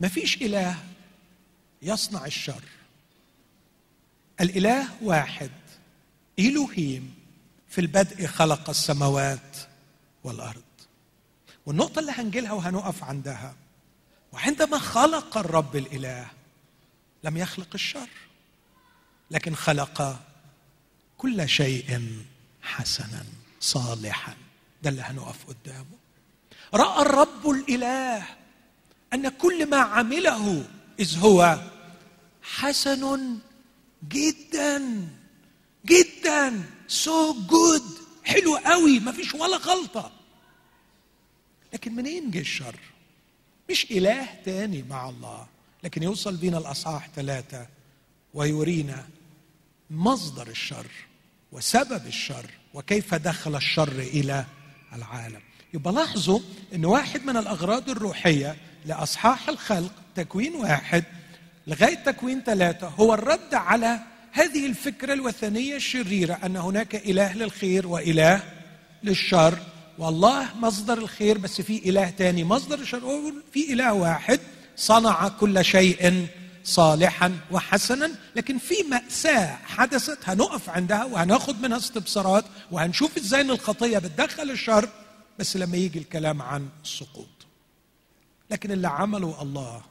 [0.00, 0.84] ما فيش إله
[1.82, 2.62] يصنع الشر.
[4.40, 5.50] الإله واحد
[6.38, 7.14] الوهيم
[7.68, 9.56] في البدء خلق السماوات
[10.24, 10.62] والأرض.
[11.66, 13.56] والنقطة اللي هنجيلها وهنقف عندها
[14.32, 16.30] وعندما خلق الرب الإله
[17.26, 18.08] لم يخلق الشر
[19.30, 20.20] لكن خلق
[21.18, 22.16] كل شيء
[22.62, 23.24] حسنا
[23.60, 24.34] صالحا.
[24.82, 25.96] ده اللي هنقف قدامه.
[26.74, 28.26] رأى الرب الإله
[29.14, 30.68] أن كل ما عمله
[31.00, 31.60] إذ هو
[32.42, 33.38] حسن
[34.08, 35.08] جدا
[35.86, 36.64] جدا.
[36.88, 37.82] سو so جود
[38.24, 39.00] حلو قوي.
[39.00, 40.12] ما فيش ولا غلطة.
[41.72, 42.80] لكن منين جه الشر؟
[43.70, 45.46] مش إله تاني مع الله.
[45.86, 47.66] لكن يوصل بينا الأصحاح ثلاثة
[48.34, 49.06] ويرينا
[49.90, 50.86] مصدر الشر
[51.52, 54.44] وسبب الشر وكيف دخل الشر إلى
[54.92, 55.40] العالم.
[55.74, 56.40] يبقى لاحظوا
[56.74, 61.04] إن واحد من الأغراض الروحية لأصحاح الخلق تكوين واحد
[61.66, 64.00] لغاية تكوين ثلاثة هو الرد على
[64.32, 68.42] هذه الفكرة الوثنية الشريرة أن هناك إله للخير وإله
[69.02, 69.58] للشر.
[69.98, 74.40] والله مصدر الخير بس في إله ثاني مصدر الشر في إله واحد
[74.76, 76.26] صنع كل شيء
[76.64, 83.98] صالحا وحسنا لكن في مأساة حدثت هنقف عندها وهناخد منها استبصارات وهنشوف إزاي إن الخطية
[83.98, 84.88] بتدخل الشر
[85.38, 87.26] بس لما يجي الكلام عن السقوط.
[88.50, 89.82] لكن اللي عمله الله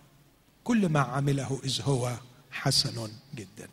[0.64, 2.14] كل ما عمله إذ هو
[2.52, 3.68] حسن جدا.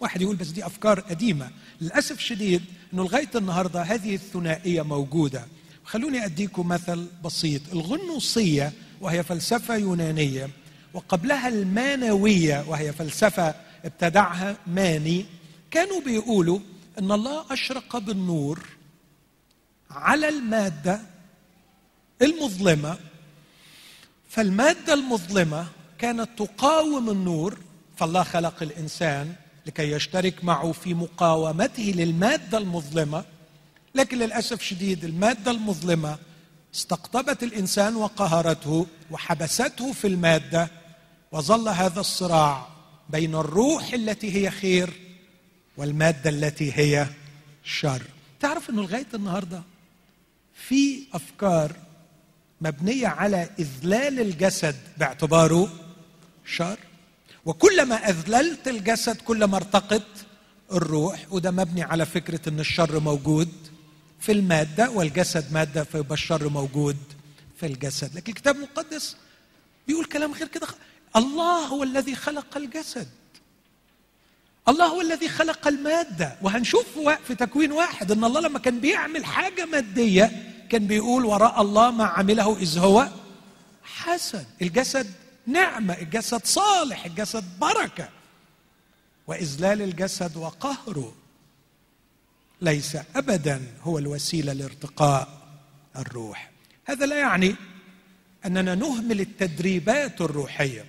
[0.00, 1.50] واحد يقول بس دي أفكار قديمة.
[1.80, 5.46] للأسف شديد أنه لغاية النهاردة هذه الثنائية موجودة.
[5.84, 7.62] خلوني أديكم مثل بسيط.
[7.72, 10.50] الغنوصية وهي فلسفة يونانية
[10.94, 15.26] وقبلها المانوية وهي فلسفة ابتدعها ماني
[15.70, 16.58] كانوا بيقولوا
[16.98, 18.66] إن الله أشرق بالنور
[19.90, 21.00] على المادة
[22.22, 22.96] المظلمة
[24.28, 25.66] فالمادة المظلمة
[25.98, 27.58] كانت تقاوم النور
[27.96, 29.34] فالله خلق الإنسان
[29.66, 33.24] لكي يشترك معه في مقاومته للمادة المظلمة
[33.94, 36.18] لكن للأسف شديد المادة المظلمة
[36.74, 40.70] استقطبت الإنسان وقهرته وحبسته في المادة
[41.32, 42.68] وظل هذا الصراع
[43.10, 44.90] بين الروح التي هي خير
[45.76, 47.06] والمادة التي هي
[47.64, 48.02] شر.
[48.40, 49.62] تعرف إنه لغاية النهارده
[50.54, 51.72] في أفكار
[52.60, 55.70] مبنية على إذلال الجسد باعتباره
[56.44, 56.78] شر؟
[57.44, 60.06] وكلما أذللت الجسد كلما ارتقت
[60.72, 63.48] الروح وده مبني على فكرة إن الشر موجود
[64.20, 66.96] في المادة والجسد مادة فيبقى الشر موجود
[67.56, 68.16] في الجسد.
[68.16, 69.16] لكن الكتاب المقدس
[69.86, 70.66] بيقول كلام غير كده
[71.16, 73.08] الله هو الذي خلق الجسد.
[74.68, 76.36] الله هو الذي خلق المادة.
[76.42, 76.86] وهنشوف
[77.26, 82.04] في تكوين واحد إن الله لما كان بيعمل حاجة مادية كان بيقول وراء الله ما
[82.04, 83.08] عمله إذ هو
[83.82, 84.44] حسن.
[84.62, 85.12] الجسد
[85.46, 88.08] نعمة الجسد صالح الجسد بركة.
[89.26, 91.14] وإذلال الجسد وقهره.
[92.60, 95.28] ليس ابدا هو الوسيلة لارتقاء
[95.96, 96.50] الروح.
[96.84, 97.54] هذا لا يعني
[98.46, 100.84] أننا نهمل التدريبات الروحية.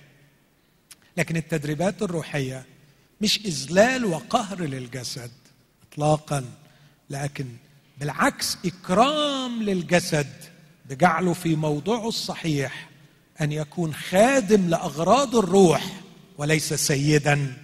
[1.16, 2.64] لكن التدريبات الروحية
[3.20, 5.30] مش إذلال وقهر للجسد
[5.92, 6.44] اطلاقا
[7.10, 7.46] لكن
[8.00, 10.32] بالعكس إكرام للجسد
[10.90, 12.88] بجعله في موضوعه الصحيح
[13.40, 16.00] أن يكون خادم لأغراض الروح
[16.38, 17.56] وليس سيدا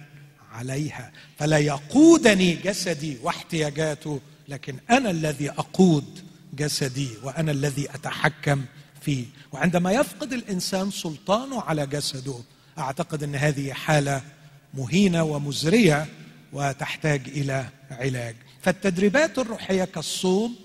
[0.57, 1.11] عليها.
[1.37, 6.19] فلا يقودني جسدي واحتياجاته لكن أنا الذي أقود
[6.53, 8.65] جسدي وأنا الذي أتحكم
[9.01, 9.25] فيه.
[9.51, 12.39] وعندما يفقد الإنسان سلطانه على جسده
[12.77, 14.21] أعتقد إن هذه حالة
[14.73, 16.05] مهينة ومزرية
[16.53, 18.35] وتحتاج إلى علاج.
[18.61, 20.55] فالتدريبات الروحية كالصوم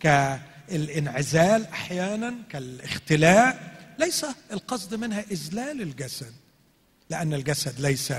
[0.00, 6.32] كالانعزال أحيانا كالاختلاء ليس القصد منها اذلال الجسد
[7.10, 8.12] لأن الجسد ليس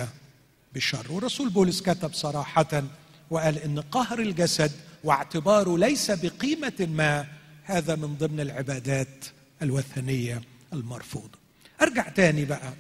[0.75, 2.84] بشر والرسول بولس كتب صراحة
[3.29, 4.71] وقال إن قهر الجسد
[5.03, 7.27] واعتباره ليس بقيمة ما
[7.63, 9.25] هذا من ضمن العبادات
[9.62, 10.41] الوثنية
[10.73, 11.39] المرفوضة.
[11.81, 12.73] أرجع تاني بقى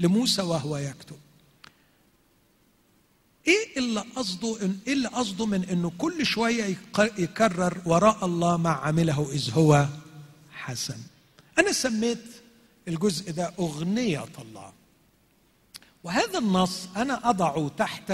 [0.00, 1.16] لموسى وهو يكتب.
[3.48, 6.76] إيه اللي قصده إيه اللي قصده من إنه كل شوية
[7.18, 9.86] يكرر وراء الله ما عمله إذ هو
[10.52, 10.96] حسن؟
[11.58, 12.24] أنا سميت
[12.88, 14.72] الجزء ده أغنية الله.
[16.04, 18.10] وهذا النص أنا اضعه تحت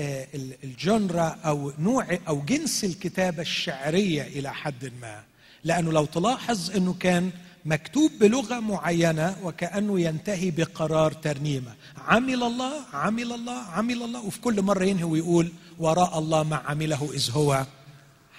[0.00, 0.28] آه،
[0.64, 5.22] الجنرا أو نوع أو جنس الكتابة الشعرية إلى حد ما.
[5.64, 7.30] لأنه لو تلاحظ إنه كان
[7.64, 11.74] مكتوب بلغة معينة وكأنه ينتهي بقرار ترنيمة.
[11.98, 14.24] عمل الله عمل الله عمل الله.
[14.24, 17.66] وفي كل مرة ينهي ويقول وراء الله ما عمله إذ هو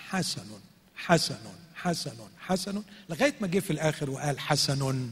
[0.10, 0.48] حسن
[0.96, 1.40] حسن
[1.76, 2.84] حسن حسن.
[3.10, 5.10] لغاية ما جه في الآخر وقال حسن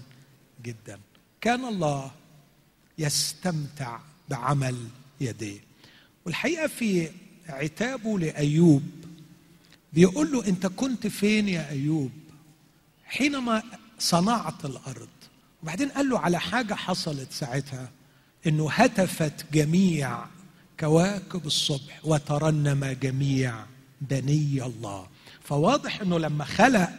[0.64, 1.00] جدا.
[1.42, 2.12] كان الله
[2.98, 4.76] يستمتع بعمل
[5.22, 5.60] يديه.
[6.26, 7.10] والحقيقة في
[7.50, 8.84] عتابه لأيوب
[9.94, 12.12] بيقول له أنت كنت فين يا أيوب؟
[13.06, 13.64] حينما
[14.00, 15.08] صنعت الأرض.
[15.64, 17.90] وبعدين قال له على حاجة حصلت ساعتها
[18.48, 20.26] إنه هتفت جميع
[20.80, 23.66] كواكب الصبح وترنم جميع
[24.02, 25.08] بني الله.
[25.44, 26.90] فواضح إنه لما خلق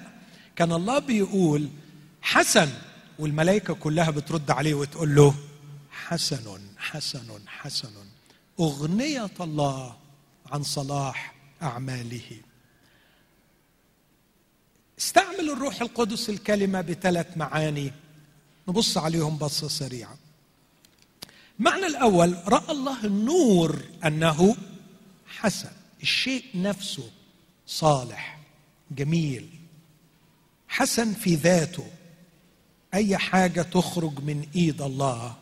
[0.56, 1.68] كان الله بيقول
[2.22, 2.68] حسن
[3.18, 5.34] والملائكة كلها بترد عليه وتقول له
[6.08, 7.92] حسن حسن حسن.
[8.60, 9.96] أغنية الله
[10.46, 12.40] عن صلاح أعماله.
[14.98, 17.92] استعمل الروح القدس الكلمة بثلاث معاني.
[18.68, 20.18] نبص عليهم بصة سريعة.
[21.58, 24.56] المعنى الأول رأى الله النور أنه
[25.26, 25.72] حسن.
[26.02, 27.10] الشيء نفسه
[27.66, 28.40] صالح
[28.90, 29.48] جميل.
[30.68, 31.90] حسن في ذاته.
[32.94, 35.36] أي حاجة تخرج من إيد الله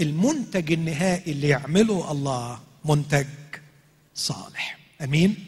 [0.00, 3.26] المنتج النهائي اللي يعمله الله منتج
[4.14, 4.78] صالح.
[5.00, 5.46] آمين.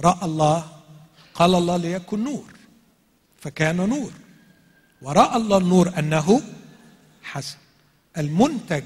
[0.00, 0.82] رأى الله
[1.34, 2.52] قال الله ليكن نور
[3.40, 4.12] فكان نور.
[5.02, 6.42] ورأى الله النور أنه
[7.22, 7.58] حسن.
[8.18, 8.84] المنتج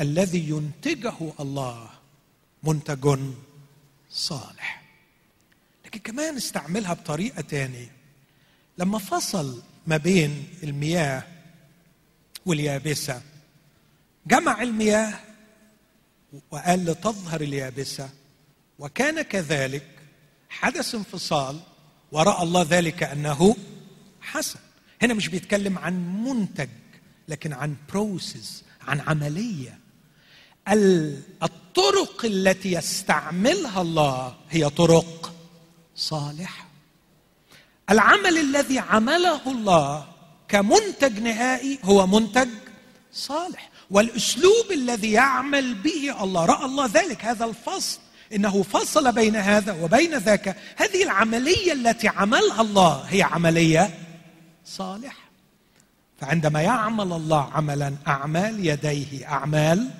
[0.00, 1.88] الذي ينتجه الله
[2.62, 3.18] منتج
[4.10, 4.82] صالح.
[5.84, 7.92] لكن كمان استعملها بطريقة تانية
[8.78, 11.22] لما فصل ما بين المياه
[12.46, 13.22] واليابسة
[14.26, 15.14] جمع المياه
[16.50, 18.10] وقال لتظهر اليابسة.
[18.78, 19.86] وكان كذلك
[20.48, 21.60] حدث انفصال
[22.12, 23.56] وراى الله ذلك أنه
[24.20, 24.58] حسن.
[25.02, 26.68] هنا مش بيتكلم عن منتج
[27.28, 29.78] لكن عن بروسيس عن عملية.
[31.42, 35.32] الطرق التي يستعملها الله هي طرق
[35.96, 36.66] صالحة.
[37.90, 40.08] العمل الذي عمله الله
[40.48, 42.48] كمنتج نهائي هو منتج
[43.12, 43.70] صالح.
[43.90, 47.98] والأسلوب الذي يعمل به الله رأى الله ذلك هذا الفصل
[48.34, 50.56] إنه فصل بين هذا وبين ذاك.
[50.76, 53.98] هذه العملية التي عملها الله هي عملية
[54.64, 55.26] صالحة.
[56.20, 59.90] فعندما يعمل الله عملا أعمال يديه أعمال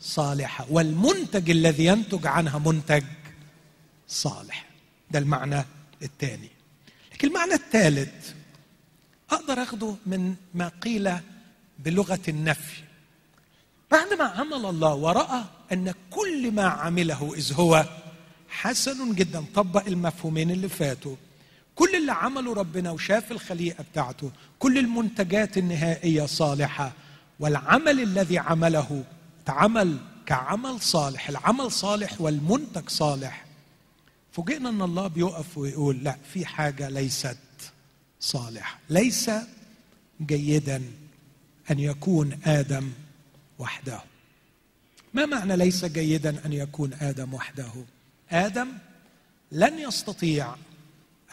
[0.00, 0.66] صالحة.
[0.70, 3.04] والمنتج الذي ينتج عنها منتج
[4.08, 4.66] صالح.
[5.10, 5.64] ده المعنى
[6.02, 6.48] الثاني
[7.12, 8.32] لكن المعنى الثالث
[9.30, 11.12] أقدر اخده من ما قيل
[11.78, 12.82] بلغة النفي.
[13.92, 17.84] بعدما عمل الله وراى أن كل ما عمله إذ هو
[18.48, 21.16] حسن جدا طبق المفهومين اللي فاتوا.
[21.74, 26.92] كل اللي عمله ربنا وشاف الخليقة بتاعته كل المنتجات النهائية صالحة.
[27.40, 29.04] والعمل الذي عمله
[29.44, 33.44] اتعمل كعمل صالح العمل صالح والمنتج صالح.
[34.32, 37.38] فوجئنا إن الله بيقف ويقول لا في حاجة ليست
[38.20, 38.78] صالحة.
[38.90, 39.30] ليس
[40.20, 40.82] جيدا
[41.70, 42.90] أن يكون آدم
[43.62, 44.00] وحده.
[45.14, 47.72] ما معنى ليس جيدا أن يكون آدم وحده؟
[48.30, 48.68] آدم
[49.52, 50.54] لن يستطيع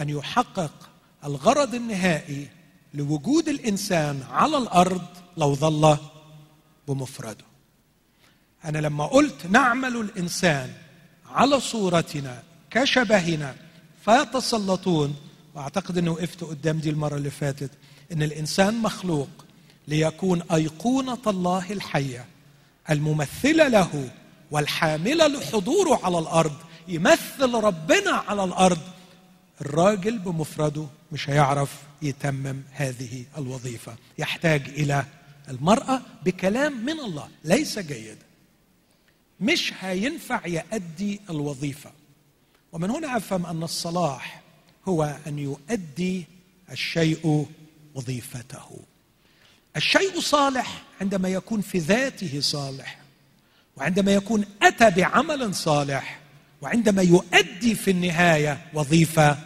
[0.02, 0.90] أن يحقق
[1.26, 2.48] الغرض النهائي
[2.94, 5.06] لوجود الإنسان على الأرض
[5.38, 5.98] لو ظل
[6.88, 7.46] بمفرده.
[8.66, 10.74] أنا لما قلت نعمل الإنسان
[11.30, 13.56] على صورتنا كشبهنا
[14.06, 15.16] فيتسلطون
[15.56, 17.72] وأعتقد اني وقفت قدام دي المرة اللي فاتت
[18.12, 19.30] إن الإنسان مخلوق
[19.90, 22.26] ليكون أيقونة الله الحية.
[22.90, 24.12] الممثلة له
[24.52, 26.56] والحاملة لحضوره على الأرض
[26.88, 28.82] يمثل ربنا على الأرض.
[29.62, 33.96] الراجل بمفرده مش هيعرف يتمم هذه الوظيفة.
[34.18, 35.06] يحتاج إلى
[35.50, 38.26] المرأة بكلام من الله ليس جيدا
[39.40, 41.92] مش هينفع يؤدي الوظيفة.
[42.72, 44.42] ومن هنا أفهم أن الصلاح
[44.88, 46.26] هو أن يؤدي
[46.72, 47.46] الشيء
[47.96, 48.80] وظيفته.
[49.76, 53.00] الشيء صالح عندما يكون في ذاته صالح
[53.78, 56.20] وعندما يكون أتى بعمل صالح
[56.62, 59.38] وعندما يؤدي في النهاية وظيفة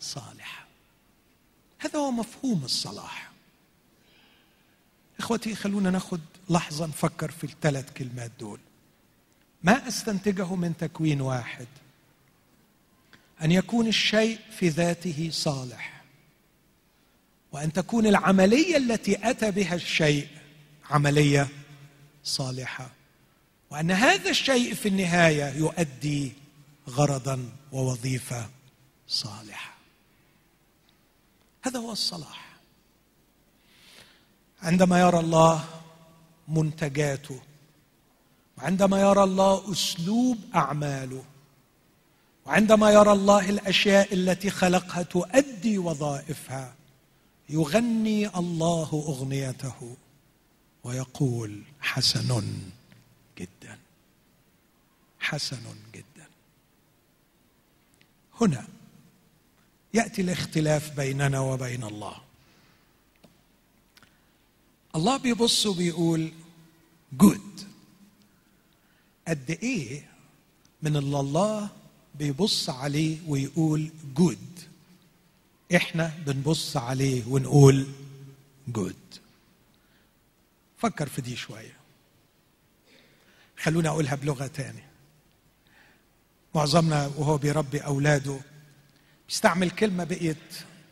[0.00, 0.66] صالحة.
[1.78, 3.30] هذا هو مفهوم الصلاح.
[5.18, 6.18] إخوتي خلونا ناخذ
[6.50, 8.58] لحظة نفكر في الثلاث كلمات دول.
[9.62, 11.66] ما أستنتجه من تكوين واحد؟
[13.42, 15.93] أن يكون الشيء في ذاته صالح.
[17.54, 20.28] وأن تكون العملية التي أتى بها الشيء
[20.90, 21.48] عملية
[22.24, 22.90] صالحة.
[23.70, 26.32] وأن هذا الشيء في النهاية يؤدي
[26.88, 28.50] غرضا ووظيفة
[29.08, 29.74] صالحة.
[31.62, 32.56] هذا هو الصلاح.
[34.62, 35.64] عندما يرى الله
[36.48, 37.40] منتجاته
[38.58, 41.24] وعندما يرى الله أسلوب أعماله
[42.46, 46.74] وعندما يرى الله الأشياء التي خلقها تؤدي وظائفها
[47.48, 49.96] يغني الله أغنيته
[50.84, 52.44] ويقول حسن
[53.38, 53.78] جدا.
[55.20, 55.62] حسن
[55.94, 56.28] جدا.
[58.40, 58.66] هنا
[59.94, 62.16] يأتي الاختلاف بيننا وبين الله.
[64.96, 66.32] الله بيبص وبيقول
[67.12, 67.60] good
[69.28, 70.08] قد إيه
[70.82, 71.68] من اللي الله
[72.14, 74.60] بيبص عليه ويقول good
[75.76, 77.86] إحنا بنبص عليه ونقول
[78.68, 78.96] good
[80.78, 81.76] فكر في دي شوية.
[83.58, 84.86] خلونا أقولها بلغة تانية.
[86.54, 88.38] معظمنا وهو بيربي أولاده
[89.28, 90.36] بيستعمل كلمة بقيت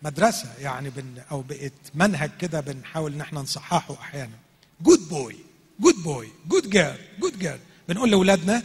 [0.03, 4.39] مدرسة يعني بن أو بقيت منهج كده بنحاول ان إحنا نصححه أحيانا.
[4.81, 5.37] good boy
[5.81, 8.63] good boy good girl good girl بنقول لأولادنا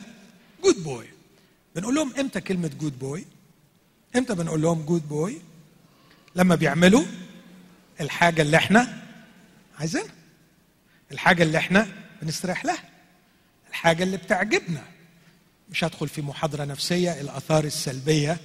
[0.63, 1.07] good boy
[1.75, 3.25] بنقول لهم إمتى كلمة good boy
[4.15, 5.41] إمتى بنقول لهم good boy
[6.37, 7.03] لما بيعملوا
[8.01, 9.03] الحاجة اللي إحنا
[9.79, 10.11] عايزينها.
[11.11, 11.87] الحاجة اللي إحنا
[12.21, 12.83] بنستريح لها.
[13.69, 14.83] الحاجة اللي بتعجبنا.
[15.71, 18.37] مش هدخل في محاضرة نفسية الآثار السلبية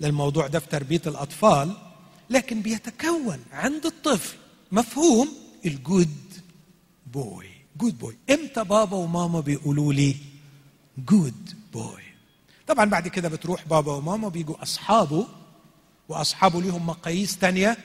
[0.00, 1.76] للموضوع ده في تربية الأطفال
[2.30, 4.36] لكن بيتكون عند الطفل
[4.72, 5.28] مفهوم
[5.66, 6.16] ال good
[7.06, 10.16] boy good boy إمتى بابا وماما بيقولوا لي
[10.98, 12.02] good boy
[12.66, 15.26] طبعا بعد كده بتروح بابا وماما بيجوا أصحابه
[16.08, 17.76] وأصحابه ليهم مقاييس تانية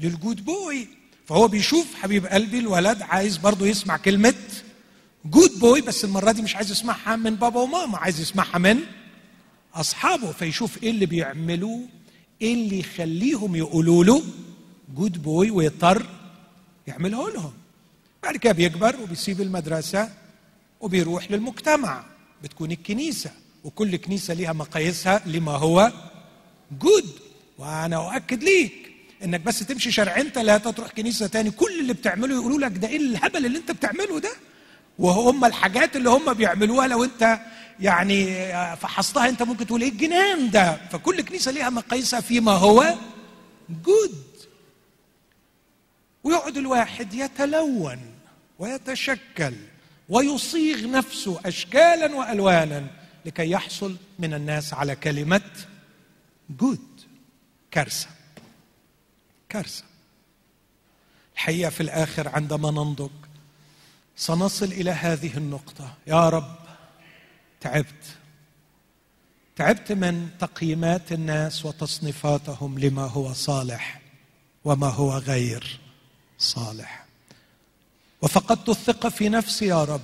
[0.00, 0.88] لل good boy.
[1.26, 4.34] فهو بيشوف حبيب قلبي الولد عايز برضه يسمع كلمة
[5.24, 8.80] good boy بس المرة دي مش عايز يسمعها من بابا وماما عايز يسمعها من
[9.74, 10.32] أصحابه.
[10.32, 11.80] فيشوف إيه اللي بيعملوه
[12.42, 14.22] إيه اللي يخليهم يقولوا له
[14.94, 16.06] good boy ويضطر
[16.86, 17.52] يعمله لهم.
[18.22, 20.10] بعد كده بيكبر وبيسيب المدرسة
[20.80, 22.04] وبيروح للمجتمع.
[22.42, 23.30] بتكون الكنيسة
[23.64, 25.92] وكل كنيسة ليها مقاييسها لما هو
[26.80, 27.25] جود.
[27.58, 28.92] وأنا أؤكد ليك
[29.24, 31.50] إنك بس تمشي شارعين ثلاثة تروح كنيسة تاني.
[31.50, 34.32] كل اللي بتعمله يقولوا لك ده إيه الهبل اللي أنت بتعمله ده؟
[34.98, 37.38] وهم الحاجات اللي هم بيعملوها لو أنت
[37.80, 38.26] يعني
[38.76, 42.94] فحصتها أنت ممكن تقول إيه الجنان ده؟ فكل كنيسة ليها مقاييسها فيما هو
[43.84, 44.24] جود
[46.24, 47.98] ويقعد الواحد يتلون
[48.58, 49.54] ويتشكل
[50.08, 52.86] ويصيغ نفسه اشكالا والوانا
[53.26, 55.40] لكي يحصل من الناس على كلمة
[56.60, 56.95] جود
[57.76, 58.08] كارثة.
[59.48, 59.84] كارثة.
[61.34, 63.10] الحقيقة في الآخر عندما ننضج
[64.16, 65.94] سنصل إلى هذه النقطة.
[66.06, 66.56] يا رب
[67.60, 68.04] تعبت.
[69.56, 74.00] تعبت من تقييمات الناس وتصنيفاتهم لما هو صالح
[74.64, 75.80] وما هو غير
[76.38, 77.04] صالح.
[78.22, 80.02] وفقدت الثقة في نفسي يا رب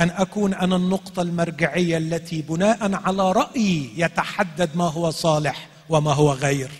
[0.00, 6.32] أن أكون أنا النقطة المرجعية التي بناء على رأيي يتحدد ما هو صالح وما هو
[6.32, 6.70] غير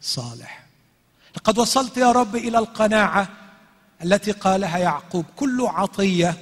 [0.00, 0.62] صالح.
[1.36, 3.28] لقد وصلت يا رب إلى القناعة
[4.04, 6.36] التي قالها يعقوب كل عطية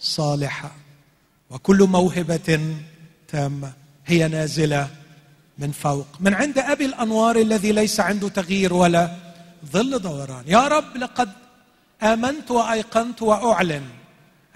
[0.00, 0.70] صالحة
[1.50, 2.74] وكل موهبة
[3.28, 3.72] تامة
[4.06, 4.88] هي نازلة
[5.58, 6.06] من فوق.
[6.20, 9.16] من عند أبي الأنوار الذي ليس عنده تغيير ولا
[9.72, 10.44] ظل دوران.
[10.46, 11.32] يا رب لقد
[12.02, 13.84] آمنت وأيقنت وأعلن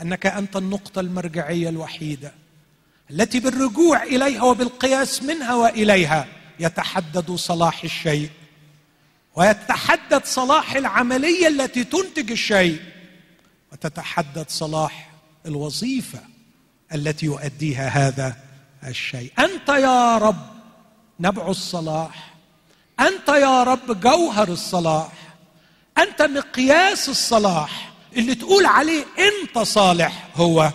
[0.03, 2.33] أنك أنت النقطة المرجعية الوحيدة
[3.11, 6.27] التي بالرجوع إليها وبالقياس منها وإليها
[6.61, 8.31] يتحدد صلاح الشيء
[9.37, 12.83] ويتحدد صلاح العملية التي تنتج الشيء
[13.73, 15.11] وتتحدد صلاح
[15.47, 16.21] الوظيفة
[16.95, 18.37] التي يؤديها هذا
[18.87, 19.33] الشيء.
[19.39, 20.47] أنت يا رب
[21.21, 22.35] نبع الصلاح
[23.01, 25.13] أنت يا رب جوهر الصلاح
[25.99, 30.73] أنت مقياس الصلاح اللي تقول عليه أنت صالح هو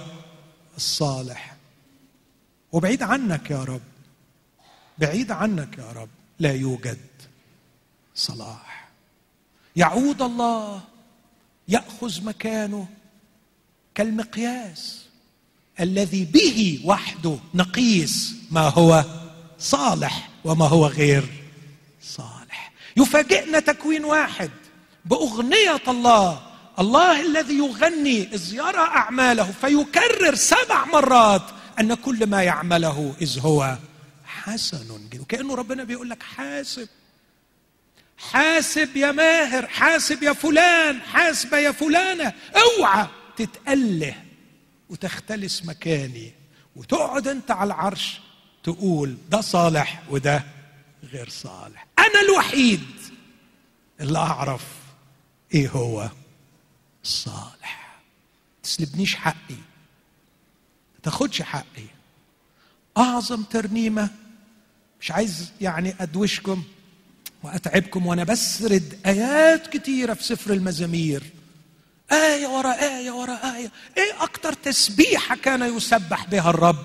[0.77, 1.55] الصالح.
[2.71, 3.81] وبعيد عنك يا رب
[4.97, 6.99] بعيد عنك يا رب لا يوجد
[8.15, 8.89] صلاح.
[9.75, 10.81] يعود الله
[11.67, 12.87] يأخذ مكانه
[13.95, 15.05] كالمقياس
[15.79, 19.05] الذي به وحده نقيس ما هو
[19.59, 21.23] صالح وما هو غير
[22.01, 22.71] صالح.
[22.97, 24.51] يفاجئنا تكوين واحد
[25.05, 26.41] بأغنية الله
[26.79, 31.41] الله الذي يغني إذ يرى أعماله فيكرر سبع مرات
[31.79, 33.77] أن كل ما يعمله إذ هو
[34.43, 35.21] حسن جدا.
[35.21, 36.89] وكأنه ربنا بيقول لك حاسب.
[38.17, 42.33] حاسب يا ماهر حاسب يا فلان حاسبه يا فلانة.
[42.55, 44.23] اوعى تتأله
[44.89, 46.33] وتختلس مكاني.
[46.75, 48.21] وتقعد انت على العرش
[48.63, 50.43] تقول ده صالح وده
[51.03, 51.87] غير صالح.
[51.99, 52.85] أنا الوحيد
[53.99, 54.65] اللي أعرف
[55.53, 56.09] إيه هو
[57.03, 57.99] الصالح
[58.63, 59.57] تسلبنيش حقي.
[61.03, 61.85] تاخدش حقي.
[62.97, 64.09] أعظم ترنيمة
[65.03, 66.63] مش عايز يعني أدوشكم
[67.43, 71.23] وأتعبكم وأنا بسرد آيات كتيرة في سفر المزامير.
[72.11, 73.71] آية ورا آية ورا آية.
[73.97, 76.77] إيه أكتر تسبيحة كان يسبح بها الرب؟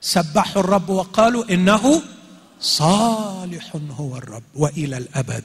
[0.00, 2.02] سبحوا الرب وقالوا إنه
[2.60, 5.44] صالح هو الرب وإلى الأبد.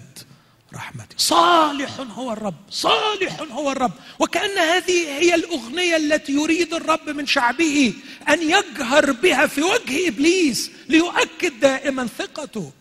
[0.73, 3.91] رحمتي صالح هو الرب صالح هو الرب.
[4.19, 7.93] وكأن هذه هي الأغنية التي يريد الرب من شعبه
[8.29, 12.71] أن يجهر بها في وجه إبليس ليؤكد دائما ثقته.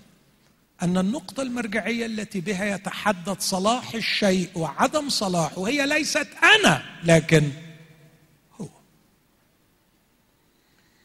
[0.83, 7.51] أن النقطة المرجعية التي بها يتحدد صلاح الشيء وعدم صلاحه هي ليست أنا لكن
[8.61, 8.69] هو.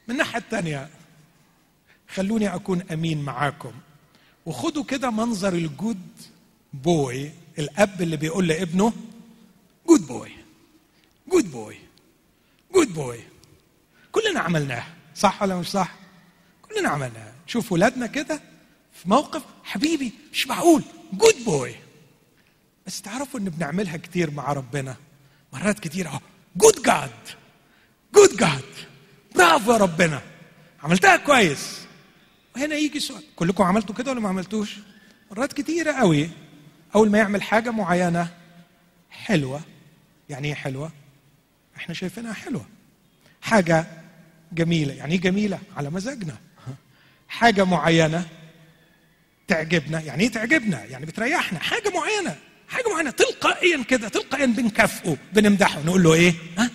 [0.07, 0.89] من الناحيه الثانية
[2.15, 3.71] خلوني أكون أمين معاكم.
[4.45, 5.99] وخدوا كده منظر ال good
[6.73, 8.93] boy الأب اللي بيقول لابنه
[9.87, 10.31] good boy
[11.27, 11.75] good boy
[12.73, 13.19] good boy
[14.11, 15.95] كلنا عملناها صح ولا مش صح؟
[16.61, 18.41] كلنا عملناها شوف ولادنا كده
[18.93, 20.83] في موقف حبيبي مش معقول.
[21.13, 21.75] good boy
[22.87, 24.95] بس تعرفوا إن بنعملها كتير مع ربنا.
[25.53, 26.19] مرات كتير أهو.
[26.55, 27.11] جود جاد
[28.15, 28.63] جود جاد
[29.35, 30.21] برافو يا ربنا.
[30.83, 31.81] عملتها كويس.
[32.55, 33.23] وهنا يجي سؤال.
[33.35, 34.75] كلكم عملتوا كده ولا ما عملتوش؟
[35.31, 36.29] مرات كتيرة قوي.
[36.95, 38.27] أول ما يعمل حاجة معينة
[39.09, 39.61] حلوة.
[40.29, 40.91] يعني إيه حلوة؟
[41.77, 42.65] إحنا شايفينها حلوة.
[43.41, 43.85] حاجة
[44.51, 44.93] جميلة.
[44.93, 46.37] يعني إيه جميلة؟ على مزاجنا.
[47.27, 48.27] حاجة معينة
[49.47, 50.01] تعجبنا.
[50.01, 51.59] يعني إيه تعجبنا؟ يعني بتريحنا.
[51.59, 52.35] حاجة معينة.
[52.67, 53.11] حاجة معينة.
[53.11, 54.09] تلقائيا كده.
[54.09, 55.17] تلقائيا بنكافئه.
[55.33, 55.81] بنمدحه.
[55.81, 56.69] نقول له إيه؟ ها؟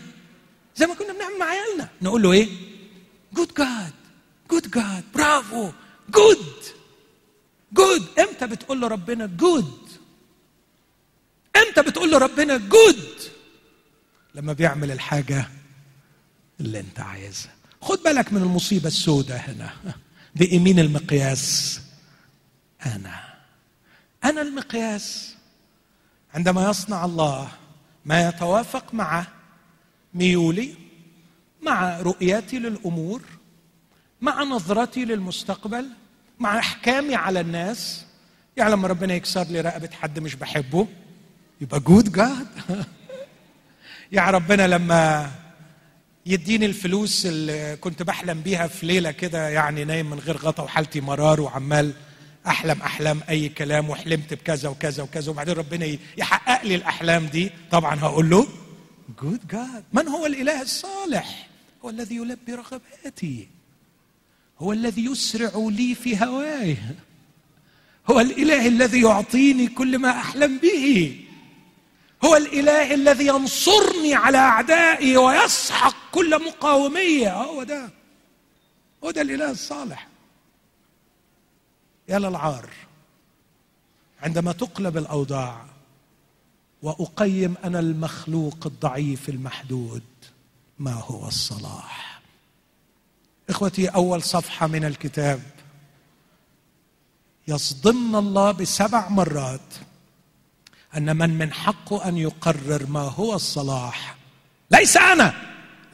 [0.76, 1.88] زي ما كنا بنعمل مع عيالنا.
[2.02, 2.48] نقول له إيه؟
[3.32, 3.92] good جاد
[4.50, 5.70] good جاد برافو
[6.10, 6.46] good
[7.72, 9.85] good إمتى بتقول له ربنا good
[11.62, 13.06] إمتى بتقول له ربنا good
[14.34, 15.48] لما بيعمل الحاجة
[16.60, 17.52] اللي انت عايزها.
[17.80, 19.72] خد بالك من المصيبة السوداء هنا.
[20.36, 21.80] بإيمين المقياس؟
[22.86, 23.34] أنا.
[24.24, 25.34] أنا المقياس.
[26.34, 27.48] عندما يصنع الله
[28.04, 29.26] ما يتوافق مع
[30.14, 30.74] ميولي
[31.62, 33.22] مع رؤيتي للأمور
[34.20, 35.88] مع نظرتي للمستقبل
[36.38, 38.04] مع أحكامي على الناس
[38.56, 40.88] يعني لما ربنا يكسر لي رقبة حد مش بحبه.
[41.60, 42.46] يبقى جود جاد
[44.12, 45.30] يا ربنا لما
[46.26, 51.00] يديني الفلوس اللي كنت بحلم بيها في ليلة كده يعني نايم من غير غطا وحالتي
[51.00, 51.92] مرار وعمال
[52.46, 58.00] أحلم احلام أي كلام وحلمت بكذا وكذا وكذا وبعدين ربنا يحقق لي الأحلام دي طبعا
[58.00, 58.46] هقول له
[59.22, 61.48] جود جاد من هو الإله الصالح؟
[61.84, 63.48] هو الذي يلبي رغباتي.
[64.58, 66.76] هو الذي يسرع لي في هواي.
[68.10, 71.20] هو الإله الذي يعطيني كل ما أحلم به.
[72.24, 77.90] هو الإله الذي ينصرني على أعدائي ويسحق كل مقاوميه هو ده.
[79.04, 80.08] هو ده الإله الصالح.
[82.08, 82.70] يا للعار
[84.22, 85.64] عندما تقلب الأوضاع
[86.82, 90.02] وأقيم أنا المخلوق الضعيف المحدود
[90.78, 92.20] ما هو الصلاح؟
[93.50, 95.42] إخوتي أول صفحة من الكتاب.
[97.48, 99.60] يصدمنا الله بسبع مرات
[100.96, 104.16] أن من من حقه أن يقرر ما هو الصلاح.
[104.70, 105.34] ليس أنا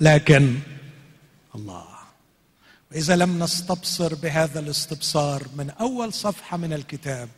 [0.00, 0.58] لكن
[1.54, 1.92] الله.
[2.92, 7.28] وإذا لم نستبصر بهذا الاستبصار من أول صفحة من الكتاب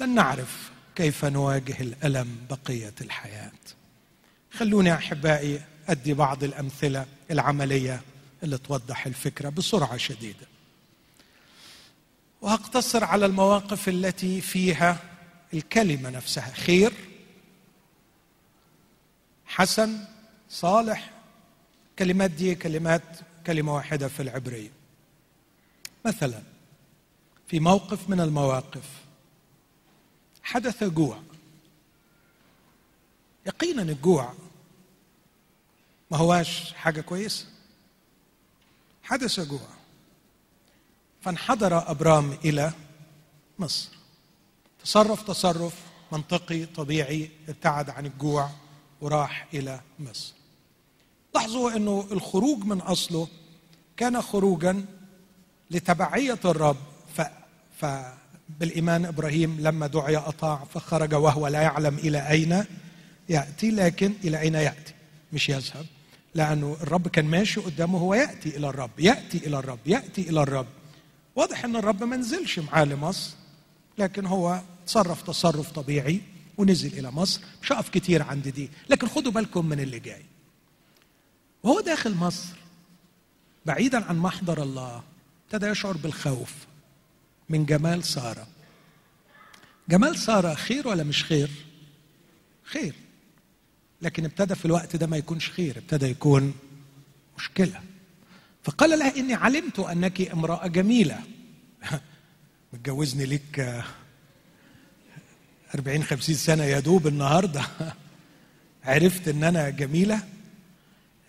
[0.00, 3.52] لن نعرف كيف نواجه الألم بقية الحياة.
[4.52, 8.00] خلوني أحبائي أدي بعض الأمثلة العملية
[8.42, 10.46] اللي توضح الفكرة بسرعة شديدة.
[12.40, 14.98] وهقتصر على المواقف التي فيها
[15.54, 16.54] الكلمة نفسها.
[16.54, 16.92] خير
[19.46, 20.04] حسن
[20.50, 21.10] صالح.
[21.98, 23.02] كلمات دي كلمات
[23.46, 24.70] كلمة واحدة في العبرية.
[26.04, 26.42] مثلا
[27.46, 28.84] في موقف من المواقف
[30.42, 31.22] حدث جوع.
[33.46, 34.34] يقينا الجوع
[36.10, 37.46] ما هواش حاجة كويسة.
[39.02, 39.68] حدث جوع
[41.22, 42.72] فانحدر أبرام إلى
[43.58, 44.03] مصر.
[44.84, 45.72] تصرف تصرف
[46.12, 48.50] منطقي طبيعي ابتعد عن الجوع
[49.00, 50.32] وراح إلى مصر
[51.34, 53.28] لاحظوا إنه الخروج من أصله
[53.96, 54.84] كان خروجا
[55.70, 56.76] لتبعية الرب
[57.16, 57.22] ف,
[57.80, 62.64] فبالايمان إبراهيم لما دعي أطاع فخرج وهو لا يعلم إلى أين
[63.28, 64.94] يأتي لكن إلى أين يأتي؟
[65.32, 65.86] مش يذهب
[66.34, 70.66] لأنه الرب كان ماشي قدامه هو يأتي إلى الرب يأتي إلى الرب يأتي إلى الرب.
[71.36, 73.30] واضح إن الرب ما نزلش معاه لمصر.
[73.98, 76.20] لكن هو تصرف تصرف طبيعي
[76.58, 78.70] ونزل إلى مصر مش هقف كتير عند دي.
[78.88, 80.24] لكن خدوا بالكم من اللي جاي.
[81.62, 82.56] وهو داخل مصر
[83.66, 85.02] بعيدا عن محضر الله
[85.44, 86.52] ابتدى يشعر بالخوف
[87.48, 88.46] من جمال سارة.
[89.88, 91.50] جمال سارة خير ولا مش خير؟
[92.64, 92.94] خير.
[94.02, 96.54] لكن ابتدى في الوقت ده ما يكونش خير ابتدى يكون
[97.38, 97.80] مشكلة.
[98.62, 101.20] فقال لها إني علمت أنك امرأة جميلة.
[102.74, 103.82] متجوزني ليك
[105.74, 107.64] أربعين خمسين سنة يا دوب النهاردة.
[108.84, 110.22] عرفت إن أنا جميلة.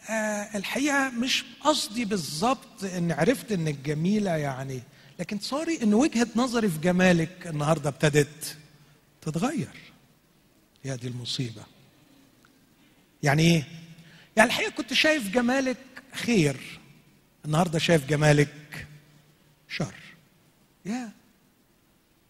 [0.10, 4.82] آه الحقيقة مش قصدي بالظبط إن عرفت إنك جميلة يعني
[5.20, 8.58] لكن صاري إن وجهة نظري في جمالك النهاردة ابتدت
[9.22, 9.76] تتغير.
[10.86, 11.64] يا دي المصيبة.
[13.24, 13.64] يعني إيه؟
[14.38, 15.78] يعني الحقيقة كنت شايف جمالك
[16.14, 16.80] خير.
[17.46, 18.88] النهاردة شايف جمالك
[19.70, 19.96] شر.
[20.86, 21.25] يا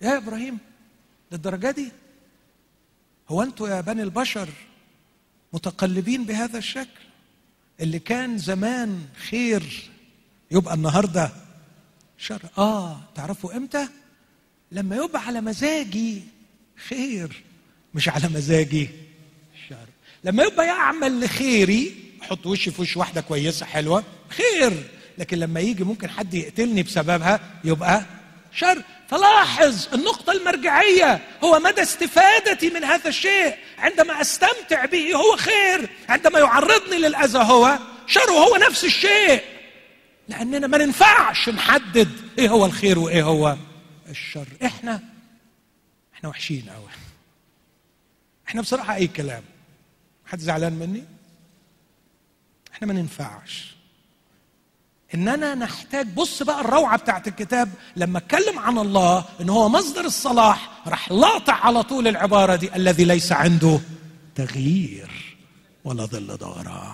[0.06, 0.58] يا إبراهيم
[1.32, 1.92] للدرجة دي؟
[3.30, 4.50] هو أنتوا يا بني البشر
[5.54, 7.02] متقلبين بهذا الشكل؟
[7.80, 9.90] اللي كان زمان خير
[10.52, 11.32] يبقى النهارده
[12.18, 12.42] شر.
[12.58, 13.88] آه تعرفوا إمتى؟
[14.72, 16.24] لما يبقى على مزاجي
[16.88, 17.44] خير
[17.94, 18.90] مش على مزاجي
[19.70, 19.88] شر.
[20.24, 24.84] لما يبقى يعمل لخيري أحط وشي في وش واحدة كويسة حلوة خير.
[25.18, 28.06] لكن لما يجي ممكن حد يقتلني بسببها يبقى
[28.52, 28.84] شر.
[29.10, 31.28] فلاحظ النقطة المرجعية.
[31.44, 35.90] هو مدى استفادتي من هذا الشيء عندما أستمتع به هو خير.
[36.10, 39.44] عندما يعرضني للأذى هو شر وهو نفس الشيء.
[40.28, 43.58] لأننا ما ننفعش نحدد إيه هو الخير وإيه هو
[44.10, 44.48] الشر.
[44.66, 45.02] إحنا
[46.16, 46.90] إحنا وحشين أوي.
[48.48, 49.44] إحنا بصراحة أي كلام.
[50.26, 51.04] حد زعلان مني؟
[52.74, 53.75] إحنا ما ننفعش.
[55.16, 60.70] إننا نحتاج بص بقى الروعة بتاعت الكتاب لما أتكلم عن الله إن هو مصدر الصلاح
[60.88, 63.80] راح لاطع على طول العبارة دي الذي ليس عنده
[64.36, 65.36] تغيير
[65.84, 66.94] ولا ظل دوران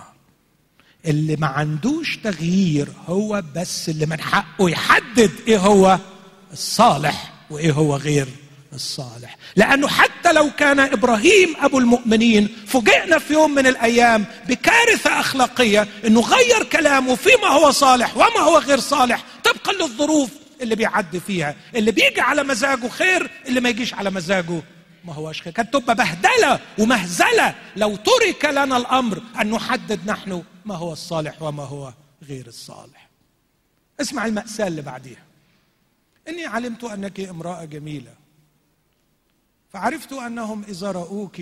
[1.05, 5.99] اللي ما عندوش تغيير هو بس اللي من حقه يحدد إيه هو
[6.53, 8.27] الصالح وإيه هو غير.
[8.73, 9.37] الصالح.
[9.55, 16.21] لأنه حتى لو كان إبراهيم أبو المؤمنين فوجئنا في يوم من الأيام بكارثة أخلاقية إنه
[16.21, 19.23] غير كلامه فيما هو صالح وما هو غير صالح.
[19.43, 20.29] طبقا للظروف
[20.61, 21.55] اللي بيعدي فيها.
[21.75, 24.61] اللي بيجي على مزاجه خير اللي ما يجيش على مزاجه
[25.05, 25.53] ما هوش خير.
[25.53, 31.63] كانت تبقى بهدلة ومهزلة لو ترك لنا الأمر أن نحدد نحن ما هو الصالح وما
[31.63, 31.93] هو
[32.27, 33.09] غير الصالح.
[34.01, 35.23] اسمع المأساة اللي بعديها.
[36.27, 38.20] إني علمت أنك امرأة جميلة.
[39.73, 41.41] فعرفت أنهم إذا راوك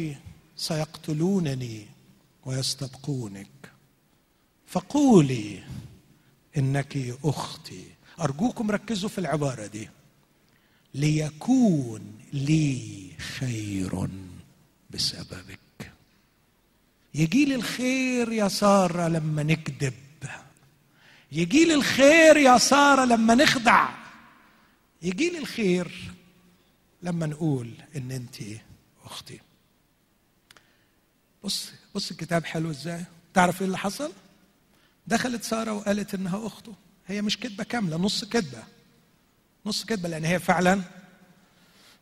[0.58, 1.88] سيقتلونني
[2.46, 3.72] ويستبقونك.
[4.68, 5.64] فقولي
[6.58, 7.84] إنك أختي.
[8.22, 9.90] أرجوكم ركزوا في العبارة دي.
[10.94, 13.10] ليكون لي
[13.40, 14.10] خير
[14.90, 15.92] بسببك.
[17.16, 19.94] يجي لي الخير يا سارة لما نكذب.
[21.32, 23.90] يجي لي الخير يا سارة لما نخدع.
[25.02, 26.12] يجي لي الخير
[27.04, 28.36] لما نقول إن أنت
[29.06, 29.40] أختي.
[31.44, 34.12] بص بص الكتاب حلو إزاي؟ تعرف إيه اللي حصل؟
[35.08, 36.74] دخلت سارة وقالت إنها أخته.
[37.08, 38.64] هي مش كذبه كاملة نص كذبه
[39.66, 40.82] نص كذبه لأن هي فعلا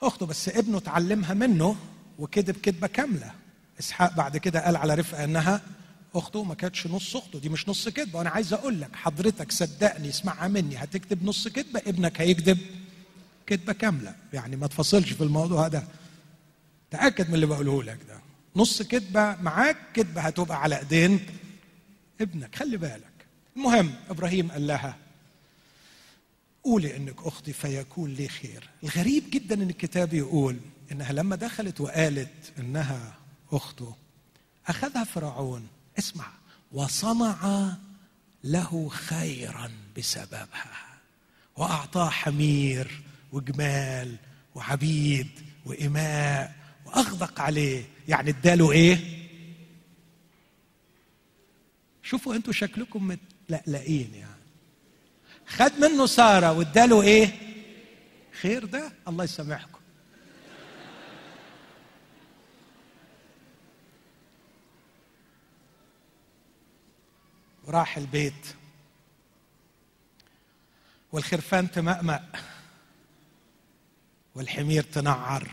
[0.02, 1.76] أخته بس ابنه اتعلمها منه
[2.20, 3.32] وكذب كذبه كاملة.
[3.80, 5.62] إسحاق بعد كده قال على رفقة إنها
[6.16, 7.40] أخته ما كانتش نص أخته.
[7.40, 11.80] دي مش نص كذبه وأنا عايز أقول لك حضرتك صدقني اسمعها مني هتكتب نص كذبه
[11.88, 12.58] ابنك هيكذب
[13.48, 15.84] كذبه كامله يعني ما تفصلش في الموضوع ده.
[16.92, 18.20] تأكد من اللي بقوله لك ده.
[18.56, 21.26] نص كذبه معاك كذبه هتبقى على ايدين
[22.22, 22.56] ابنك.
[22.56, 23.04] خلي بالك.
[23.58, 24.98] المهم إبراهيم قال لها
[26.64, 28.70] قولي إنك أختي فيكون لي خير.
[28.84, 30.58] الغريب جدا إن الكتاب يقول
[30.92, 33.14] إنها لما دخلت وقالت إنها
[33.52, 33.96] أخته
[34.68, 35.68] أخذها فرعون.
[36.00, 36.26] اسمع.
[36.72, 37.72] وصنع
[38.44, 40.88] له خيرا بسببها.
[41.58, 43.02] وأعطاه حمير
[43.32, 44.16] وجمال
[44.56, 45.30] وعبيد
[45.66, 46.56] وإماء
[46.86, 47.84] وأغدق عليه.
[48.08, 48.98] يعني اداله إيه؟
[52.04, 54.38] شوفوا أنتوا شكلكم متلقلقين يعني.
[55.48, 57.32] خد منه سارة واداله إيه؟
[58.42, 59.78] خير ده؟ الله يسامحكم.
[67.64, 68.56] وراح البيت.
[71.12, 72.24] والخرفان تمأمأ.
[74.38, 75.52] والحمير تنعر.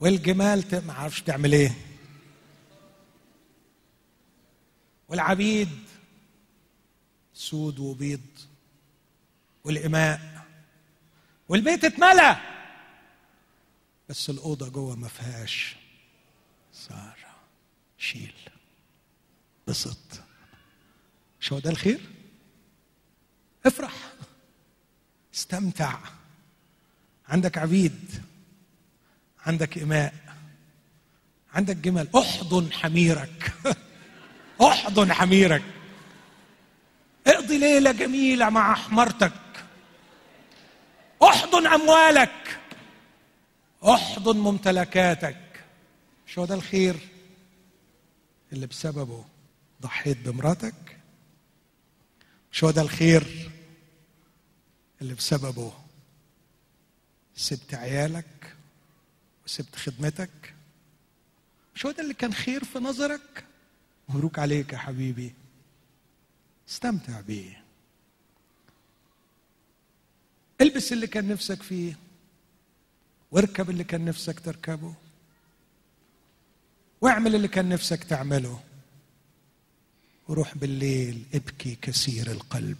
[0.00, 0.84] والجمال.
[0.86, 1.74] ما عرفش تعمل إيه.
[5.08, 5.68] والعبيد
[7.34, 8.20] سود وبيض
[9.64, 10.46] والإماء.
[11.48, 12.36] والبيت اتملى.
[14.08, 15.76] بس الأوضة جوه ما فيهاش
[16.72, 17.36] سارة.
[17.98, 18.34] شيل.
[19.66, 20.22] بسط.
[21.40, 22.00] شو ده الخير؟
[23.66, 24.12] افرح.
[25.34, 26.21] استمتع.
[27.32, 28.10] عندك عبيد
[29.46, 30.14] عندك إماء
[31.54, 32.08] عندك جمل.
[32.16, 33.52] أحضن حميرك.
[34.70, 35.62] أحضن حميرك.
[37.26, 39.32] اقضي ليلة جميلة مع حمرتك
[41.22, 42.60] أحضن أموالك.
[43.84, 45.64] أحضن ممتلكاتك.
[46.26, 46.96] مش هو ده الخير؟
[48.52, 49.24] اللي بسببه
[49.82, 50.98] ضحيت بمراتك.
[52.52, 53.50] مش هو ده الخير؟
[55.02, 55.81] اللي بسببه
[57.36, 58.56] سبت عيالك
[59.46, 60.54] وسبت خدمتك.
[61.74, 63.44] مش هو ده اللي كان خير في نظرك؟
[64.08, 65.34] مبروك عليك يا حبيبي.
[66.68, 67.62] استمتع بيه.
[70.60, 71.96] البس اللي كان نفسك فيه.
[73.30, 74.94] واركب اللي كان نفسك تركبه.
[77.00, 78.60] واعمل اللي كان نفسك تعمله.
[80.28, 82.78] وروح بالليل ابكي كثير القلب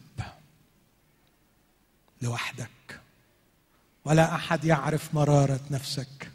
[2.22, 2.70] لوحدك.
[4.05, 6.30] ولا أحد يعرف مرارة نفسك.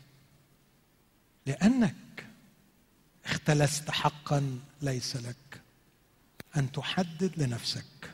[1.45, 1.95] لأنك
[3.26, 5.61] اختلست حقا ليس لك.
[6.57, 8.13] أن تحدد لنفسك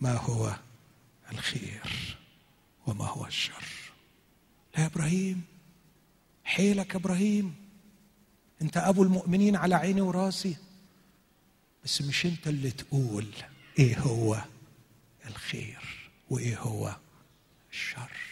[0.00, 0.56] ما هو
[1.32, 2.16] الخير
[2.86, 3.64] وما هو الشر.
[4.78, 5.44] يا إبراهيم
[6.44, 7.54] حيلك يا إبراهيم.
[8.62, 10.56] أنت أبو المؤمنين على عيني وراسي.
[11.84, 13.26] بس مش أنت اللي تقول
[13.78, 14.44] إيه هو
[15.26, 16.96] الخير وإيه هو
[17.72, 18.25] الشر.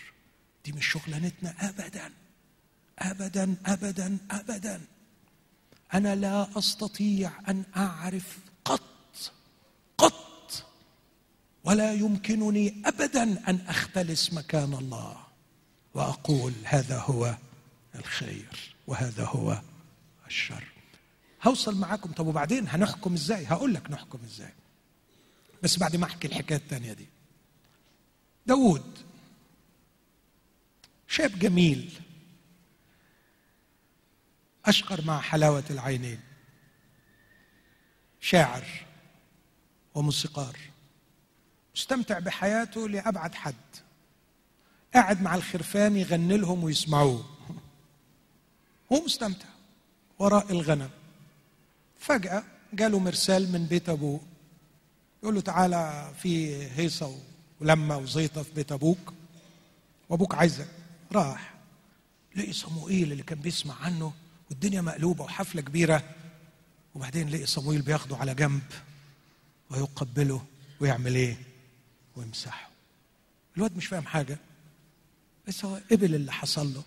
[0.65, 2.13] دي مش شغلانتنا ابدا.
[2.99, 4.81] ابدا ابدا ابدا.
[5.95, 9.33] أنا لا أستطيع أن أعرف قط
[9.99, 10.67] قط.
[11.65, 15.17] ولا يمكنني ابدا أن أختلس مكان الله
[15.95, 17.37] وأقول هذا هو
[17.95, 19.61] الخير وهذا هو
[20.27, 20.65] الشر.
[21.43, 22.13] هوصل معاكم.
[22.13, 24.53] طب وبعدين هنحكم إزاي؟ هقول لك نحكم إزاي.
[25.63, 27.07] بس بعد ما أحكي الحكاية الثانية دي.
[28.47, 28.99] داود
[31.15, 31.93] شاب جميل
[34.67, 36.21] أشقر مع حلاوة العينين
[38.21, 38.65] شاعر
[39.95, 40.59] وموسيقار
[41.75, 43.55] مستمتع بحياته لأبعد حد
[44.95, 47.25] قاعد مع الخرفان يغني لهم ويسمعوه
[48.93, 49.49] هو مستمتع
[50.19, 50.91] وراء الغنم.
[51.99, 54.21] فجأة جاله مرسال من بيت أبوه
[55.23, 57.19] يقول له تعالى في هيصة
[57.61, 59.13] ولمة وزيطة في بيت أبوك
[60.09, 60.84] وأبوك عايزك.
[61.15, 61.55] راح
[62.37, 64.13] لقي صموئيل اللي كان بيسمع عنه
[64.51, 66.15] والدنيا مقلوبة وحفلة كبيرة.
[66.95, 68.63] وبعدين لقي صموئيل بياخده على جنب
[69.71, 70.45] ويقبله
[70.81, 71.37] ويعمل إيه؟
[72.17, 72.71] ويمسحه.
[73.57, 74.39] الواد مش فاهم حاجة.
[75.49, 76.83] بس هو قبل اللي حصل له.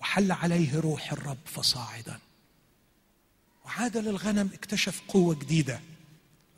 [0.00, 2.18] وحل عليه روح الرب فصاعدا.
[3.64, 5.80] وعاد للغنم اكتشف قوة جديدة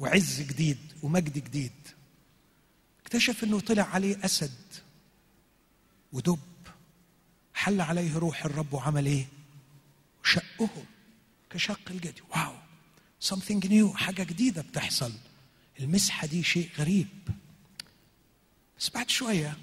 [0.01, 1.73] وعز جديد ومجد جديد.
[3.03, 4.59] اكتشف إنه طلع عليه أسد.
[6.13, 6.39] ودب.
[7.55, 9.27] حل عليه روح الرب وعمل إيه؟
[10.25, 10.85] شقهم
[11.51, 12.23] كشق الجدي.
[12.31, 12.53] واو.
[13.25, 15.13] Something new حاجة جديدة بتحصل.
[15.81, 17.07] المسحة دي شيء غريب.
[18.79, 19.57] بس بعد شوية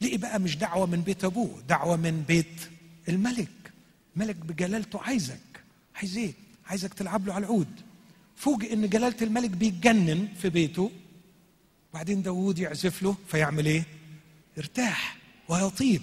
[0.00, 2.70] لقي بقى مش دعوة من بيت أبوه دعوة من بيت
[3.08, 3.72] الملك.
[4.16, 5.62] ملك بجلالته عايزك.
[5.96, 6.32] عايز إيه؟
[6.66, 7.80] عايزك تلعب له على العود.
[8.36, 10.90] فوجئ إن جلالة الملك بيتجنن في بيته.
[11.90, 13.84] وبعدين داوود يعزف له فيعمل إيه؟
[14.56, 15.16] يرتاح
[15.48, 16.02] ويطيب.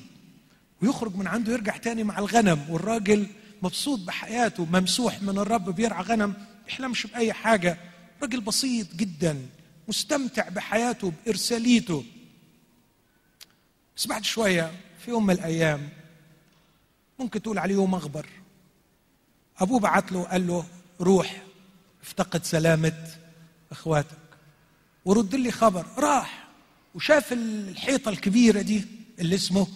[0.81, 3.27] ويخرج من عنده يرجع تاني مع الغنم والراجل
[3.61, 6.33] مبسوط بحياته ممسوح من الرب بيرعى غنم
[6.65, 7.77] بيحلمش بأي حاجة.
[8.21, 9.45] راجل بسيط جدا
[9.87, 12.05] مستمتع بحياته بإرساليته.
[13.97, 14.71] بس بعد شوية
[15.05, 15.89] في يوم من الأيام
[17.19, 18.25] ممكن تقول عليه يوم أخبر.
[19.59, 20.65] أبوه بعت له قال له
[21.01, 21.43] روح
[22.03, 23.07] افتقد سلامة
[23.71, 24.17] إخواتك.
[25.05, 26.47] ورد لي خبر راح
[26.95, 29.00] وشاف الحيطة الكبيرة دي.
[29.21, 29.67] اللي اسمه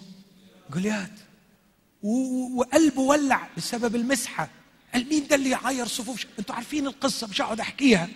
[0.70, 1.12] جوليات.
[2.02, 4.48] وقلبه ولع بسبب المسحة.
[4.94, 8.08] قال مين ده اللي يعير صفوف أنتوا عارفين القصة مش هقعد احكيها.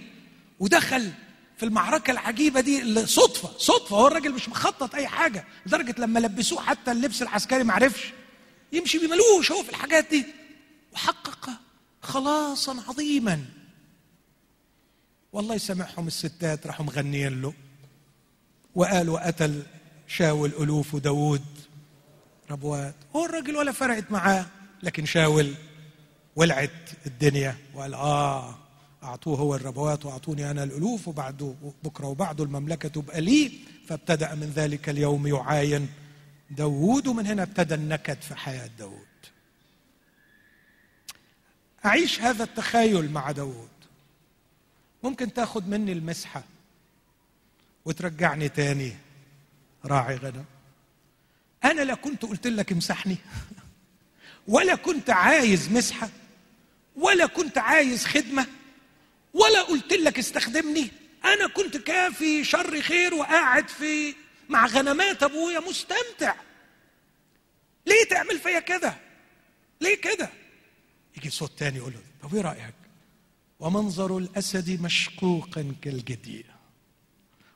[0.61, 1.13] ودخل
[1.57, 3.97] في المعركة العجيبة دي اللي صدفة صدفة.
[3.97, 8.13] هو الراجل مش مخطط أي حاجة لدرجة لما لبسوه حتى اللبس العسكري ما عرفش.
[8.73, 10.27] يمشي بملوش هو في الحاجات دي.
[10.93, 11.51] وحقق
[12.03, 13.45] خلاصا عظيما.
[15.33, 17.55] والله يسامحهم الستات راحوا مغنيين له.
[18.75, 19.63] وقالوا قتل
[20.11, 21.45] شاول ألوف وداود.
[22.51, 22.95] ربوات.
[23.17, 24.47] هو الراجل ولا فرقت معاه
[24.83, 25.55] لكن شاول
[26.37, 26.71] ولعت
[27.07, 28.55] الدنيا وقال آه
[29.03, 31.55] أعطوه هو الربوات وأعطوني أنا الألوف وبعده
[31.85, 33.53] بكرة وبعده المملكة تبقى لي
[33.87, 35.89] فابتدأ من ذلك اليوم يعاين
[36.51, 39.07] داوود ومن هنا ابتدى النكد في حياة داوود
[41.85, 43.69] أعيش هذا التخيل مع داوود
[45.03, 46.43] ممكن تاخد مني المسحة
[47.85, 48.93] وترجعني تاني.
[49.85, 50.45] راعي غنم
[51.65, 53.17] أنا لا كنت قلت لك امسحني.
[54.49, 56.09] ولا كنت عايز مسحة.
[56.97, 58.47] ولا كنت عايز خدمة.
[59.35, 60.89] ولا قلت لك استخدمني.
[61.25, 64.15] أنا كنت كافي شر خير وقاعد في
[64.49, 66.35] مع غنمات أبويا مستمتع.
[67.87, 68.95] ليه تعمل فيا كده؟
[69.81, 70.31] ليه كده؟
[71.17, 72.75] يجي صوت تاني يقول له طب إيه رأيك؟
[73.61, 76.45] ومنظر الأسد مشقوقا كالجدي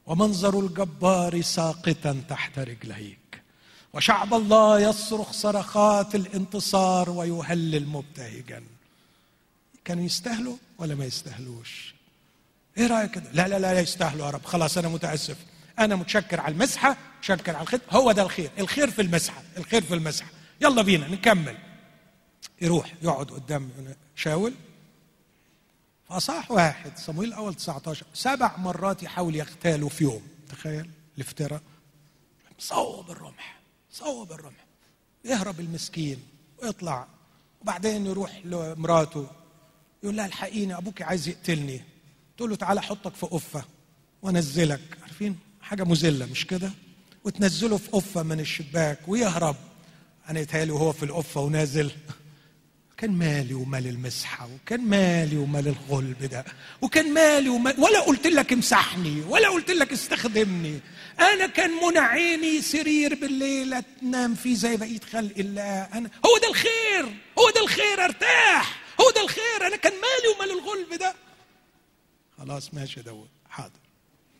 [0.06, 3.42] ومنظر الجبار ساقطا تحت رجليك.
[3.92, 8.62] وشعب الله يصرخ صرخات الانتصار ويهلل مبتهجا.
[9.84, 11.94] كانوا يستاهلوا ولا ما يستاهلوش؟
[12.78, 14.44] إيه رأيك كده؟ لا لا لا يستاهلوا يا رب.
[14.44, 15.36] خلاص أنا متأسف.
[15.78, 17.80] أنا متشكر على المسحة متشكر على الخير.
[17.90, 18.50] هو ده الخير.
[18.58, 19.42] الخير في المسحة.
[19.56, 20.28] الخير في المسحة.
[20.60, 21.56] يلا بينا نكمل.
[22.60, 23.70] يروح يقعد قدام
[24.16, 24.54] شاول.
[26.08, 30.22] فأصح واحد صمويل الأول 19 سبع مرات يحاول يغتاله في يوم.
[30.48, 31.60] تخيل الافتراء.
[32.58, 33.60] صوب الرمح
[33.92, 34.64] صوب الرمح.
[35.24, 36.22] يهرب المسكين
[36.62, 37.06] ويطلع
[37.62, 39.26] وبعدين يروح لمراته
[40.02, 41.80] يقول لها الحقيني أبوك عايز يقتلني.
[42.36, 43.64] تقول له تعالى أحطك في قفه
[44.22, 44.98] وأنزلك.
[45.02, 46.70] عارفين؟ حاجة مذلة مش كده؟
[47.24, 49.56] وتنزله في قفه من الشباك ويهرب.
[50.28, 51.90] أنا يتهيألي وهو في القفه ونازل.
[52.96, 56.44] كان مالي ومال المسحة وكان مالي ومال الغلب ده
[56.82, 60.80] وكان مالي ومال ولا قلت لك امسحني ولا قلت لك استخدمني.
[61.20, 65.82] أنا كان منع عيني سرير بالليل تنام فيه زي بقية خلق الله.
[65.82, 67.04] أنا هو ده الخير
[67.38, 69.66] هو ده الخير أرتاح هو ده الخير.
[69.66, 71.14] أنا كان مالي ومال الغلب ده.
[72.38, 73.80] خلاص ماشي داود حاضر.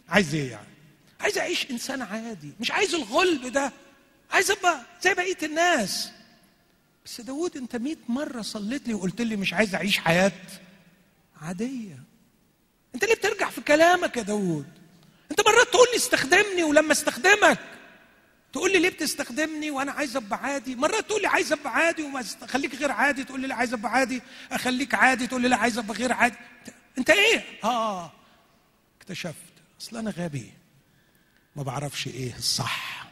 [0.09, 0.75] عايز إيه يعني؟
[1.21, 3.73] عايز أعيش إنسان عادي مش عايز الغلب ده.
[4.31, 6.11] عايز أبقى زي بقية الناس.
[7.05, 10.33] بس داود انت مئة مرة صليت لي وقلت لي مش عايز أعيش حياة
[11.43, 11.99] عادية.
[12.95, 14.67] انت ليه بترجع في كلامك يا داود
[15.31, 17.59] انت مرات تقول لي استخدمني ولما استخدمك
[18.53, 22.25] تقول لي ليه بتستخدمني وأنا عايز أبقى عادي؟ مرات تقول لي عايز أبقى عادي وما
[22.43, 25.79] أخليك غير عادي تقول لي لا عايز أبقى عادي أخليك عادي تقول لي لا عايز
[25.79, 26.37] أبقى غير عادي.
[26.99, 28.13] انت إيه؟ آه.
[29.01, 29.35] اكتشفت.
[29.81, 30.53] أصل أنا غبي.
[31.57, 33.07] ما بعرفش إيه الصح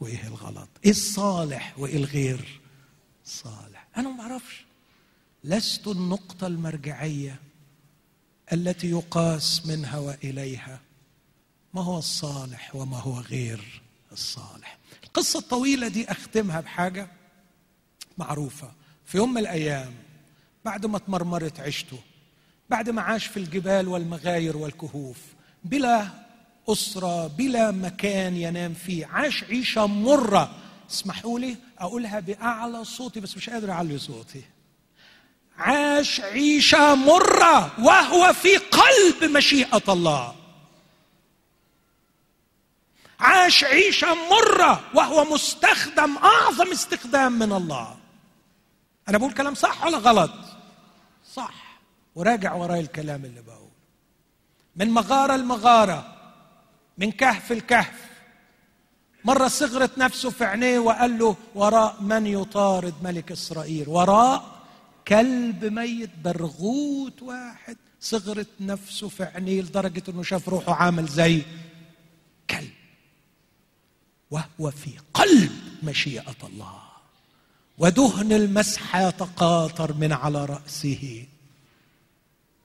[0.00, 0.68] وإيه الغلط.
[0.84, 2.60] إيه الصالح وإيه الغير.
[3.24, 3.86] صالح.
[3.96, 4.64] أنا ما بعرفش
[5.44, 7.40] لست النقطة المرجعية
[8.52, 10.80] التي يقاس منها وإليها.
[11.74, 14.78] ما هو الصالح وما هو غير الصالح.
[15.04, 17.08] القصة الطويلة دي أختمها بحاجة
[18.18, 18.72] معروفة.
[19.06, 19.94] في يوم من الأيام
[20.64, 21.98] بعد ما تمرمرت عشته
[22.70, 25.18] بعد ما عاش في الجبال والمغاير والكهوف
[25.64, 26.08] بلا
[26.68, 30.54] أسرة بلا مكان ينام فيه عاش عيشة مرة
[30.92, 34.42] اسمحوا لي أقولها بأعلى صوتي بس مش قادر أعلي صوتي.
[35.58, 40.34] عاش عيشة مرة وهو في قلب مشيئة الله.
[43.20, 47.96] عاش عيشة مرة وهو مستخدم أعظم استخدام من الله.
[49.08, 50.32] أنا بقول كلام صح ولا غلط؟
[51.34, 51.80] صح.
[52.14, 53.70] وراجع وراي الكلام اللي بقول.
[54.76, 56.16] من مغارة لمغارة
[56.98, 58.11] من كهف الكهف
[59.24, 64.62] مرة صغرت نفسه في عينيه وقال له وراء من يطارد ملك إسرائيل؟ وراء
[65.08, 67.76] كلب ميت برغوت واحد.
[68.00, 71.42] صغرت نفسه في عينيه لدرجة أنه شاف روحه عامل زي
[72.50, 72.72] كلب
[74.30, 75.50] وهو في قلب
[75.82, 76.82] مشيئة الله.
[77.78, 81.26] ودهن المسح يتقاطر من على رأسه.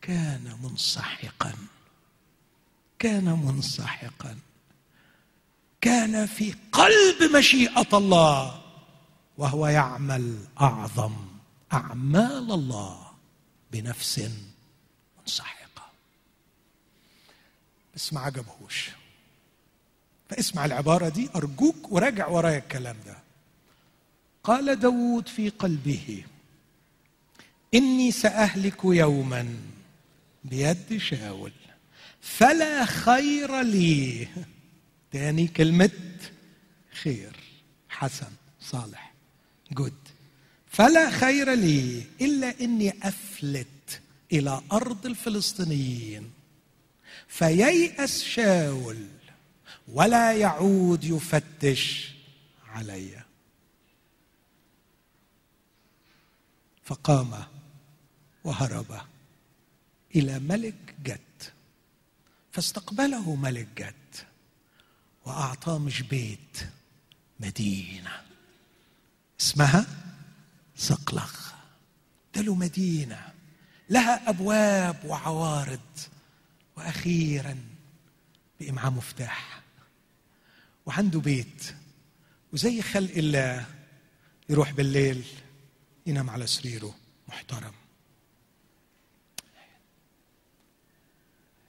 [0.01, 1.53] كان منسحقا
[2.99, 4.35] كان منسحقا.
[5.81, 8.61] كان في قلب مشيئة الله
[9.37, 11.15] وهو يعمل أعظم
[11.73, 13.11] أعمال الله
[13.71, 14.29] بنفس
[15.19, 15.91] منسحقة.
[17.95, 18.89] بس ما عجبهوش
[20.29, 23.17] فاسمع العبارة دي أرجوك وراجع ورايا الكلام ده.
[24.43, 26.23] قال داود في قلبه
[27.73, 29.55] إني سأهلك يوما
[30.43, 31.51] بيد شاول
[32.21, 34.27] فلا خير لي
[35.11, 35.91] تاني كلمة
[37.01, 37.35] خير
[37.89, 38.31] حسن
[38.61, 39.13] صالح
[39.71, 39.93] جود
[40.67, 44.01] فلا خير لي إلا إني أفلت
[44.31, 46.31] إلى أرض الفلسطينيين.
[47.27, 49.07] فييأس شاول
[49.87, 52.13] ولا يعود يفتش
[52.67, 53.23] علي.
[56.83, 57.43] فقام
[58.43, 59.01] وهرب
[60.15, 61.43] إلى ملك جد
[62.51, 64.06] فاستقبله ملك جد
[65.27, 66.69] وأعطاه مش بيت
[67.39, 68.21] مدينة.
[69.41, 69.85] اسمها
[70.77, 71.31] صقلغ
[72.35, 73.33] له مدينة
[73.89, 75.79] لها أبواب وعوارض.
[76.77, 77.57] وأخيرا
[78.59, 79.61] بقي معاه مفتاح.
[80.85, 81.75] وعنده بيت.
[82.53, 83.65] وزي خلق الله
[84.49, 85.25] يروح بالليل
[86.05, 86.95] ينام على سريره
[87.27, 87.73] محترم.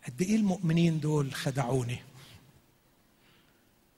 [0.06, 2.07] قد إيه المؤمنين دول خدعوني؟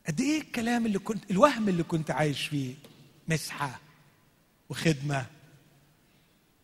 [0.09, 2.75] قد إيه الكلام اللي كنت الوهم اللي كنت عايش فيه؟
[3.29, 3.81] مسحة
[4.69, 5.27] وخدمة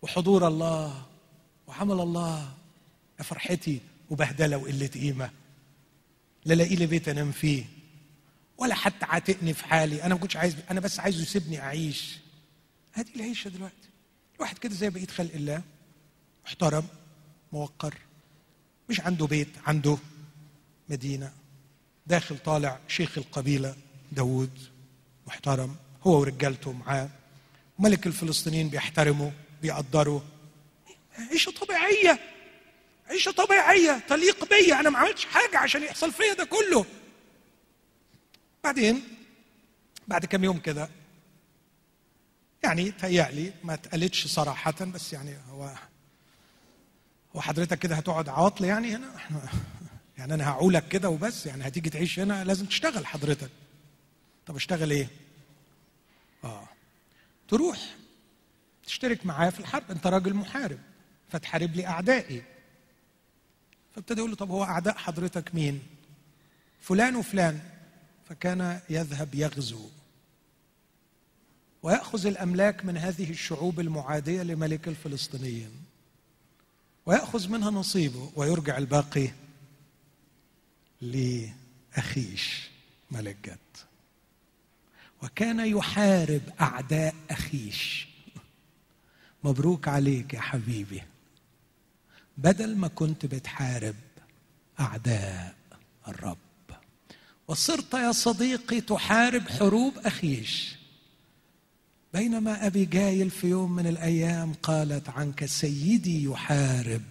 [0.03, 1.07] وحضور الله
[1.66, 2.55] وعمل الله.
[3.18, 3.80] يا فرحتي
[4.11, 5.30] وبهدلة وقلة قيمة.
[6.45, 7.64] لا لاقي لي بيت أنام فيه.
[8.59, 10.03] ولا حتى عاتقني في حالي.
[10.03, 12.18] أنا ما كنتش عايز أنا بس عايزه يسيبني أعيش.
[12.93, 13.89] هذه العيشة دلوقتي.
[14.37, 15.62] الواحد كده زي بقية خلق الله.
[16.45, 16.84] محترم
[17.53, 17.95] موقر
[18.89, 19.99] مش عنده بيت عنده
[20.89, 21.32] مدينة.
[22.07, 23.76] داخل طالع شيخ القبيلة
[24.12, 24.59] داود
[25.26, 25.76] محترم.
[26.02, 27.09] هو ورجالته معاه.
[27.78, 29.32] ملك الفلسطينيين بيحترمه
[29.62, 30.20] بيقدروا.
[31.30, 32.20] عيشة طبيعية.
[33.11, 34.02] عيشة طبيعية.
[34.09, 34.80] تليق بيا.
[34.80, 36.86] أنا ما عملتش حاجة عشان يحصل فيا ده كله.
[38.64, 39.02] بعدين
[40.09, 40.88] بعد كم يوم كده
[42.62, 45.70] يعني تهيألي ما اتقالتش صراحة بس يعني هو
[47.36, 49.48] هو حضرتك كده هتقعد عواطل يعني هنا؟ إحنا
[50.18, 53.50] يعني أنا هعولك كده وبس يعني هتيجي تعيش هنا لازم تشتغل حضرتك.
[54.46, 55.08] طب اشتغل إيه؟
[56.44, 56.68] آه.
[57.48, 57.96] تروح
[58.86, 60.78] تشترك معايا في الحرب أنت راجل محارب
[61.28, 62.42] فتحارب لي أعدائي.
[63.94, 65.82] فابتدى يقول له طب هو أعداء حضرتك مين؟
[66.80, 67.60] فلان وفلان.
[68.28, 69.88] فكان يذهب يغزو.
[71.82, 75.70] ويأخذ الأملاك من هذه الشعوب المعادية لملك الفلسطينيين.
[77.06, 79.30] ويأخذ منها نصيبه ويرجع الباقي
[81.01, 82.68] لأخيش
[83.11, 83.59] ملك جد.
[85.22, 88.09] وكان يحارب أعداء أخيش.
[89.44, 91.03] مبروك عليك يا حبيبي.
[92.38, 93.94] بدل ما كنت بتحارب
[94.80, 95.55] أعداء
[96.09, 96.38] الرب.
[97.49, 100.76] وصرت يا صديقي تحارب حروب أخيش.
[102.14, 107.03] بينما أبي جايل في يوم من الأيام قالت عنك سيدي يحارب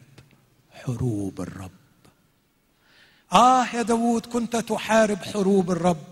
[0.71, 1.84] حروب الرب.
[3.33, 6.03] آه يا داود كنت تحارب حروب الرب.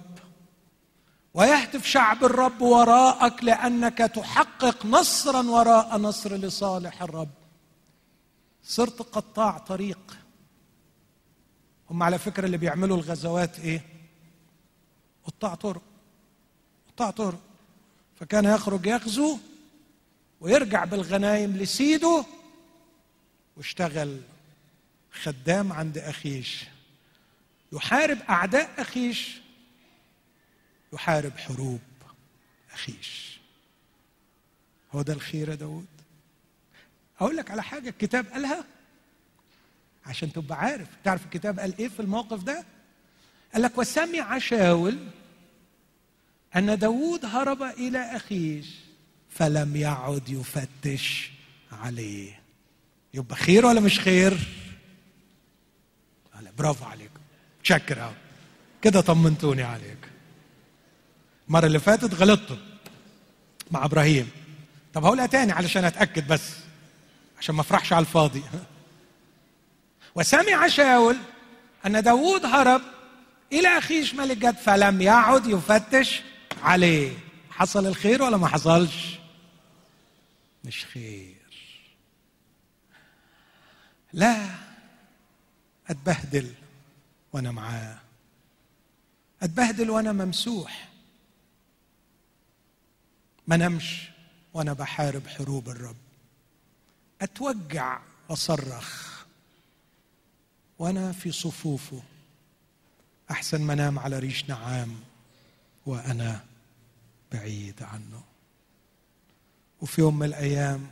[1.34, 7.30] ويهتف شعب الرب وراءك لأنك تحقق نصرا وراء نصر لصالح الرب.
[8.64, 10.18] صرت قطاع طريق.
[11.90, 13.86] هم على فكرة اللي بيعملوا الغزوات إيه؟
[15.26, 15.82] قطاع طرق.
[16.88, 17.40] قطاع طرق.
[18.20, 19.38] فكان يخرج يغزو
[20.42, 22.26] ويرجع بالغنايم لسيده
[23.58, 24.22] واشتغل
[25.24, 26.73] خدام عند أخيش.
[27.74, 29.42] يحارب أعداء أخيش
[30.94, 31.80] يحارب حروب
[32.74, 33.40] أخيش.
[34.92, 35.86] هو ده الخير يا داود
[37.20, 38.66] أقول لك على حاجة الكتاب قالها؟
[40.06, 40.88] عشان تبقى عارف.
[41.04, 42.66] تعرف الكتاب قال إيه في الموقف ده؟
[43.54, 44.98] قال لك وسمع شاول
[46.56, 48.68] أن داود هرب إلى أخيش
[49.30, 51.32] فلم يعد يفتش
[51.72, 52.40] عليه.
[53.14, 54.38] يبقى خير ولا مش خير؟
[56.58, 56.86] برافو
[57.64, 58.14] تشكر قوي
[58.82, 59.98] كده طمنتوني عليك.
[61.48, 62.56] المرة اللي فاتت غلطتوا
[63.72, 64.30] مع إبراهيم.
[64.94, 66.50] طب هقولها تاني علشان أتأكد بس
[67.40, 68.44] عشان ما أفرحش على الفاضي.
[70.16, 71.18] وسمع شاول
[71.86, 72.82] أن داوود هرب
[73.52, 76.22] إلى اخيش ملك جد فلم يعد يفتش
[76.64, 77.12] عليه.
[77.52, 79.20] حصل الخير ولا ما حصلش؟
[80.64, 81.44] مش خير.
[84.14, 84.50] لا
[85.90, 86.54] أتبهدل.
[87.34, 88.00] وأنا معاه.
[89.42, 90.90] اتبهدل وأنا ممسوح.
[93.48, 94.10] ما نمش
[94.54, 95.96] وأنا بحارب حروب الرب.
[97.22, 99.24] اتوجع واصرخ
[100.80, 102.04] وأنا في صفوفه.
[103.32, 105.00] احسن ما على ريش نعام
[105.86, 106.46] وأنا
[107.32, 108.24] بعيد عنه.
[109.82, 110.92] وفي يوم من الأيام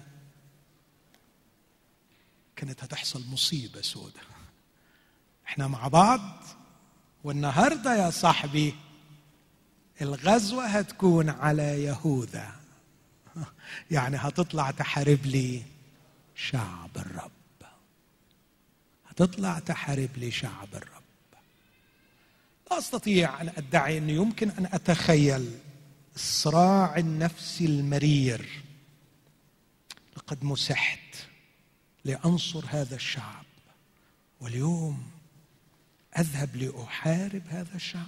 [2.55, 4.30] كانت هتحصل مصيبة سودة.
[5.51, 6.43] إحنا مع بعض
[7.23, 8.75] والنهاردة يا صاحبي
[10.01, 12.51] الغزوة هتكون على يهوذا.
[13.91, 15.63] يعني هتطلع تحارب لي
[16.35, 17.31] شعب الرب.
[19.07, 21.03] هتطلع تحارب لي شعب الرب.
[22.71, 25.59] لا أستطيع أن أدعي انه يمكن أن أتخيل
[26.15, 28.63] الصراع النفسي المرير.
[30.17, 31.15] لقد مسحت
[32.05, 33.45] لأنصر هذا الشعب.
[34.41, 35.20] واليوم
[36.20, 38.07] أذهب لأحارب هذا الشعب.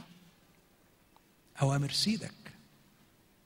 [1.62, 2.34] أوامر سيدك.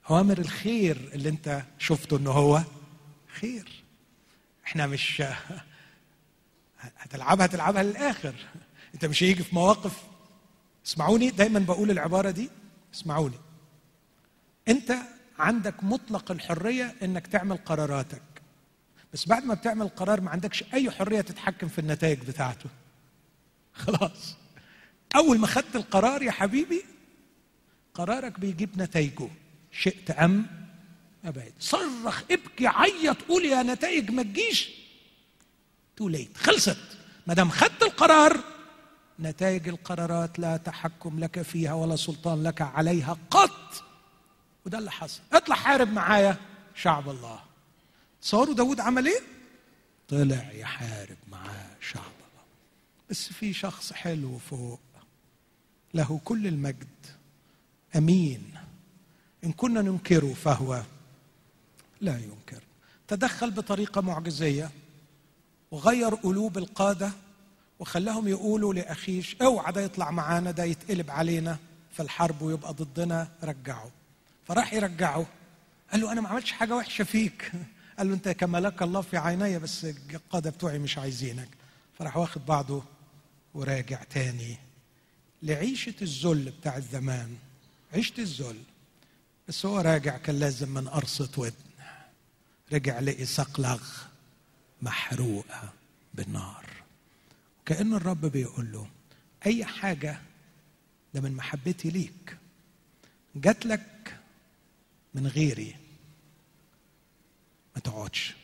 [0.09, 2.63] أوامر الخير اللي أنت شفته إنه هو
[3.27, 3.83] خير.
[4.65, 5.23] إحنا مش
[6.97, 8.35] هتلعبها هتلعبها للآخر.
[8.93, 10.03] أنت مش هيجي في مواقف.
[10.85, 12.49] اسمعوني دايما بقول العبارة دي.
[12.93, 13.37] اسمعوني.
[14.67, 14.95] أنت
[15.39, 18.21] عندك مطلق الحرية إنك تعمل قراراتك.
[19.13, 22.69] بس بعد ما بتعمل قرار ما عندكش أي حرية تتحكم في النتائج بتاعته.
[23.73, 24.35] خلاص.
[25.17, 26.83] أول ما خدت القرار يا حبيبي
[27.93, 29.29] قرارك بيجيب نتائجه
[29.71, 30.45] شئت أم
[31.25, 34.69] ابعد صرخ ابكي عيط قول يا نتائج ما تجيش.
[35.95, 36.77] تو ليت خلصت.
[37.27, 38.43] ما دام خدت القرار
[39.19, 43.83] نتائج القرارات لا تحكم لك فيها ولا سلطان لك عليها قط.
[44.65, 45.21] وده اللي حصل.
[45.33, 46.37] اطلع حارب معايا
[46.75, 47.39] شعب الله.
[48.21, 49.21] تصوروا داود عمل إيه؟
[50.07, 52.45] طلع يحارب معاه شعب الله.
[53.09, 54.79] بس في شخص حلو فوق.
[55.93, 56.87] له كل المجد.
[57.95, 58.53] أمين.
[59.43, 60.83] إن كنا ننكره فهو
[62.01, 62.63] لا ينكر.
[63.07, 64.71] تدخل بطريقة معجزية
[65.71, 67.11] وغير قلوب القادة
[67.79, 71.57] وخلاهم يقولوا لأخيش أوعى ده يطلع معانا ده يتقلب علينا
[71.91, 73.91] في الحرب ويبقى ضدنا رجعه.
[74.47, 75.25] فراح يرجعه.
[75.91, 77.51] قال له أنا ما عملتش حاجة وحشة فيك.
[77.97, 81.49] قال له أنت كملك الله في عيني بس القادة بتوعي مش عايزينك.
[81.99, 82.83] فراح واخد بعضه
[83.53, 84.57] وراجع تاني.
[85.43, 87.37] لعيشة الذل بتاع الزمان.
[87.93, 88.63] عيشة الذل.
[89.47, 91.53] بس هو راجع كان لازم من قرصة ودن.
[92.73, 93.83] رجع لقي صقلغ
[94.81, 95.73] محروقة
[96.13, 96.65] بالنار.
[97.65, 98.87] كأن الرب بيقول له
[99.45, 100.21] أي حاجة
[101.13, 102.37] ده من محبتي ليك.
[103.35, 104.19] جات لك
[105.13, 105.75] من غيري.
[107.75, 108.35] ما تقعدش.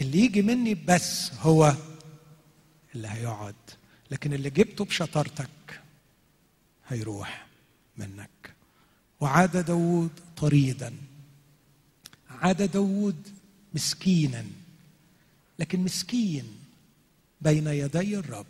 [0.00, 1.76] اللي يجي مني بس هو
[2.94, 3.54] اللي هيقعد.
[4.12, 5.80] لكن اللي جبته بشطارتك
[6.88, 7.46] هيروح
[7.96, 8.54] منك.
[9.20, 10.94] وعاد داود طريدا.
[12.30, 13.28] عاد داود
[13.74, 14.44] مسكينا.
[15.58, 16.44] لكن مسكين
[17.40, 18.46] بين يدي الرب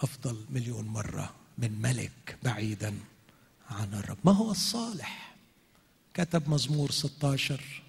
[0.00, 2.94] أفضل مليون مرة من ملك بعيدا
[3.70, 4.18] عن الرب.
[4.24, 5.36] ما هو الصالح؟
[6.14, 7.82] كتب مزمور 16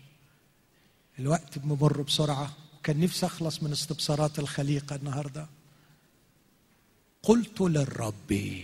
[1.20, 2.54] الوقت بمر بسرعة.
[2.84, 5.48] كان نفسي أخلص من استبصارات الخليقة النهارده.
[7.24, 8.64] قلت للرب.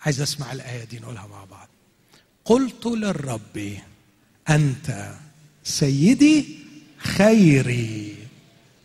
[0.00, 1.68] عايز أسمع الآية دي نقولها مع بعض.
[2.44, 3.78] قلت للرب
[4.50, 5.14] أنت
[5.64, 6.58] سيدي
[6.98, 8.16] خيري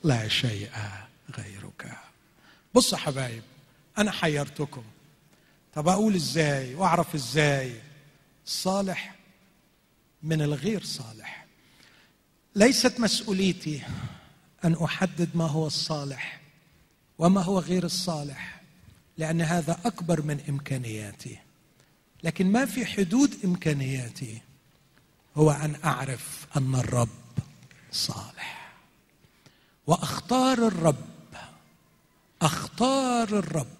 [0.03, 0.69] لا شيء
[1.37, 1.97] غيرك.
[2.73, 3.43] بص يا حبايب
[3.97, 4.83] أنا حيرتكم.
[5.73, 7.81] طب أقول إزاي؟ وأعرف إزاي؟
[8.45, 9.15] الصالح
[10.23, 11.45] من الغير صالح.
[12.55, 13.81] ليست مسؤوليتي
[14.65, 16.41] أن أحدد ما هو الصالح.
[17.19, 18.61] وما هو غير الصالح؟
[19.17, 21.37] لأن هذا أكبر من إمكانياتي.
[22.23, 24.41] لكن ما في حدود إمكانياتي
[25.37, 27.09] هو أن أعرف أن الرب
[27.91, 28.73] صالح.
[29.87, 31.05] وأختار الرب
[32.41, 33.75] أختار الرب.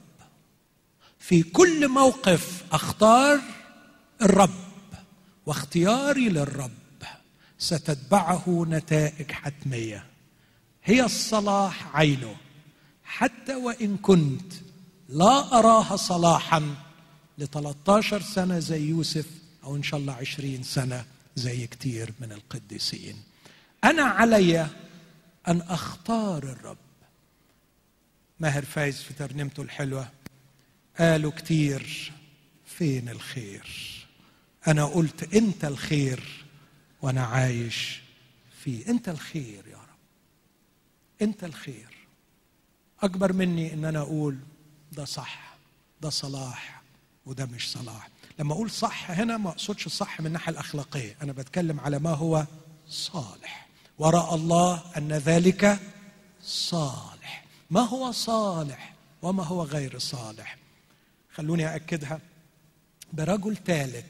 [1.19, 3.41] في كل موقف أختار
[4.21, 4.65] الرب
[5.45, 6.71] واختياري للرب
[7.57, 10.05] ستتبعه نتائج حتمية.
[10.83, 12.36] هي الصلاح عينه.
[13.18, 14.53] حتى وإن كنت
[15.09, 16.76] لا أراها صلاحا
[17.38, 19.26] ل 13 سنة زي يوسف
[19.63, 21.05] أو إن شاء الله 20 سنة
[21.36, 23.24] زي كتير من القديسين.
[23.84, 24.68] أنا علي
[25.47, 26.78] أن أختار الرب.
[28.39, 30.09] ماهر فايز في ترنيمته الحلوة
[30.99, 32.11] قالوا كتير
[32.66, 33.68] فين الخير؟
[34.68, 36.45] أنا قلت أنت الخير
[37.01, 38.01] وأنا عايش
[38.63, 38.88] فيه.
[38.88, 39.99] أنت الخير يا رب.
[41.22, 41.94] أنت الخير.
[43.03, 44.37] أكبر مني إن أنا أقول
[44.91, 45.55] ده صح
[46.01, 46.81] ده صلاح
[47.25, 48.09] وده مش صلاح.
[48.39, 52.45] لما أقول صح هنا ما أقصدش الصح من الناحية الأخلاقية أنا بتكلم على ما هو
[52.89, 53.67] صالح.
[53.99, 55.79] وراى الله أن ذلك
[56.43, 57.45] صالح.
[57.71, 60.57] ما هو صالح وما هو غير صالح؟
[61.33, 62.19] خلوني أكدها
[63.13, 64.05] برجل ثالث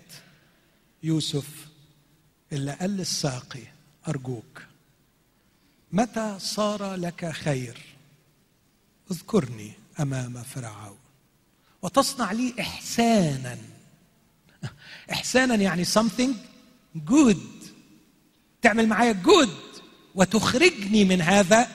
[1.03, 1.67] يوسف
[2.51, 3.63] اللي قال للساقي
[4.07, 4.61] أرجوك
[5.91, 7.94] متى صار لك خير؟
[9.11, 10.97] اذكرني أمام فرعون.
[11.81, 13.57] وتصنع لي إحسانا.
[15.11, 16.31] إحسانا يعني something
[17.09, 17.37] good.
[18.61, 19.79] تعمل معايا good
[20.15, 21.67] وتخرجني من هذا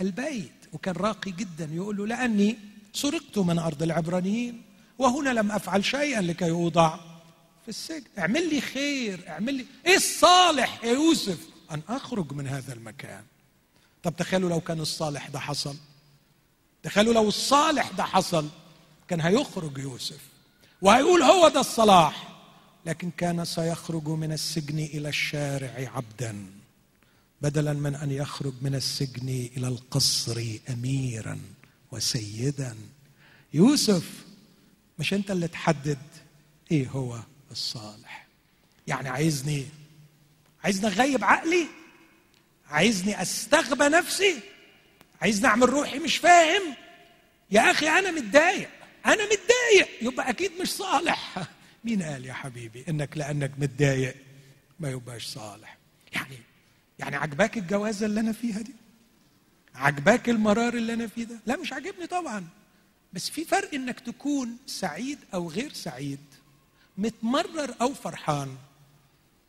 [0.00, 0.52] البيت.
[0.72, 2.58] وكان راقي جدا يقول له لأني
[2.92, 4.62] سرقت من أرض العبرانيين
[4.98, 6.96] وهنا لم أفعل شيئا لكي أوضع
[7.62, 8.04] في السجن.
[8.18, 11.38] اعمل لي خير اعمل لي إيه الصالح يا يوسف
[11.70, 13.22] أن أخرج من هذا المكان؟
[14.02, 15.76] طب تخيلوا لو كان الصالح ده حصل.
[16.86, 18.48] تخيلوا لو الصالح ده حصل
[19.08, 20.20] كان هيخرج يوسف
[20.82, 22.28] وهيقول هو ده الصلاح
[22.86, 26.46] لكن كان سيخرج من السجن إلى الشارع عبدا
[27.42, 31.40] بدلا من أن يخرج من السجن إلى القصر اميرا
[31.92, 32.76] وسيدا.
[33.54, 34.04] يوسف
[34.98, 35.98] مش أنت اللي تحدد
[36.70, 37.18] إيه هو
[37.50, 38.26] الصالح؟
[38.86, 39.66] يعني عايزني
[40.64, 41.66] عايزني أغيب عقلي؟
[42.70, 44.40] عايزني أستغبى نفسي؟
[45.22, 46.85] عايزني أعمل روحي مش فاهم؟
[47.50, 48.68] يا أخي أنا متضايق
[49.06, 49.88] أنا متضايق.
[50.02, 51.38] يبقى أكيد مش صالح.
[51.84, 54.16] مين قال يا حبيبي إنك لأنك متضايق؟
[54.80, 55.78] ما يبقاش صالح.
[56.12, 56.38] يعني
[56.98, 58.74] يعني عجباك الجوازه اللي أنا فيها دي؟
[59.74, 62.46] عجباك المرار اللي أنا فيه ده؟ لا مش عاجبني طبعا.
[63.12, 66.20] بس في فرق إنك تكون سعيد أو غير سعيد
[66.98, 68.56] متمرر أو فرحان.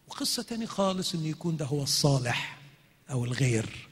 [0.08, 2.58] وقصة تاني خالص انه يكون ده هو الصالح
[3.12, 3.88] أو الغير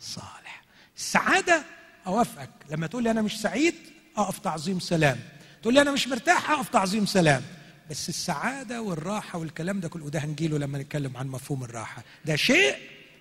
[0.00, 0.64] صالح.
[0.96, 1.64] السعادة
[2.06, 2.50] أوافقك.
[2.70, 3.74] لما تقول لي أنا مش سعيد
[4.16, 5.20] أقف تعظيم سلام.
[5.62, 7.42] تقول لي أنا مش مرتاح أقف تعظيم سلام.
[7.90, 12.02] بس السعادة والراحة والكلام ده كله وده هنجيله لما نتكلم عن مفهوم الراحة.
[12.24, 12.76] ده شيء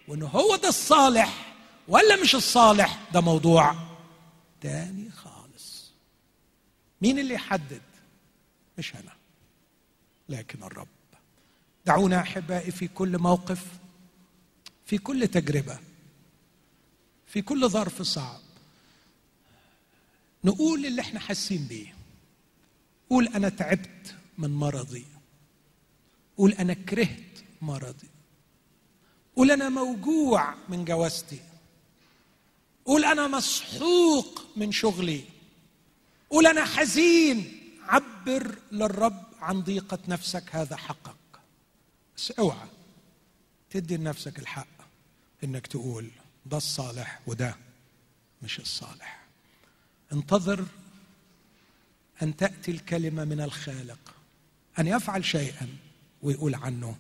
[0.08, 1.56] وانه هو ده الصالح
[1.88, 3.76] ولا مش الصالح ده موضوع
[4.62, 5.92] تاني خالص.
[7.02, 7.82] مين اللي يحدد؟
[8.78, 9.12] مش أنا
[10.30, 10.88] لكن الرب.
[11.86, 13.66] دعونا أحبائي في كل موقف
[14.86, 15.78] في كل تجربة
[17.28, 18.40] في كل ظرف صعب.
[20.46, 21.96] نقول اللي إحنا حاسين بيه.
[23.10, 25.06] قول أنا تعبت من مرضي.
[26.38, 28.10] قول أنا كرهت مرضي.
[29.36, 31.40] قول أنا موجوع من جوازتي.
[32.86, 35.24] قول أنا مسحوق من شغلي.
[36.30, 37.62] قول أنا حزين.
[37.84, 41.40] عبر للرب عن ضيقة نفسك هذا حقك.
[42.18, 42.68] بس اوعى
[43.70, 44.68] تدي لنفسك الحق
[45.44, 46.12] إنك تقول
[46.46, 47.56] ده الصالح وده
[48.42, 49.25] مش الصالح.
[50.14, 50.66] انتظر
[52.22, 54.16] أن تأتي الكلمة من الخالق
[54.80, 55.68] أن يفعل شيئا
[56.22, 56.96] ويقول عنه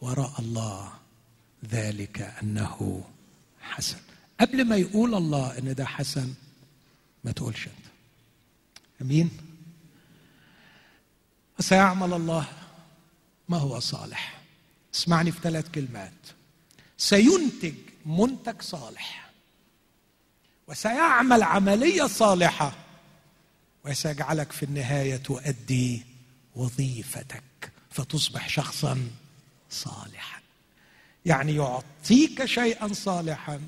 [0.00, 0.92] وراء الله
[1.64, 3.04] ذلك أنه
[3.60, 3.98] حسن.
[4.40, 6.34] قبل ما يقول الله إن ده حسن
[7.24, 7.86] ما تقولش أنت.
[9.02, 9.30] أمين؟
[11.60, 12.48] سيعمل الله
[13.48, 14.40] ما هو صالح.
[14.94, 16.12] اسمعني في ثلاث كلمات.
[16.98, 17.74] سينتج
[18.06, 19.27] منتج صالح.
[20.68, 22.72] وسيعمل عملية صالحة.
[23.84, 26.02] وسيجعلك في النهاية تؤدي
[26.56, 27.42] وظيفتك.
[27.90, 29.10] فتصبح شخصا
[29.70, 30.40] صالحا.
[31.26, 33.60] يعني يعطيك شيئا صالحا.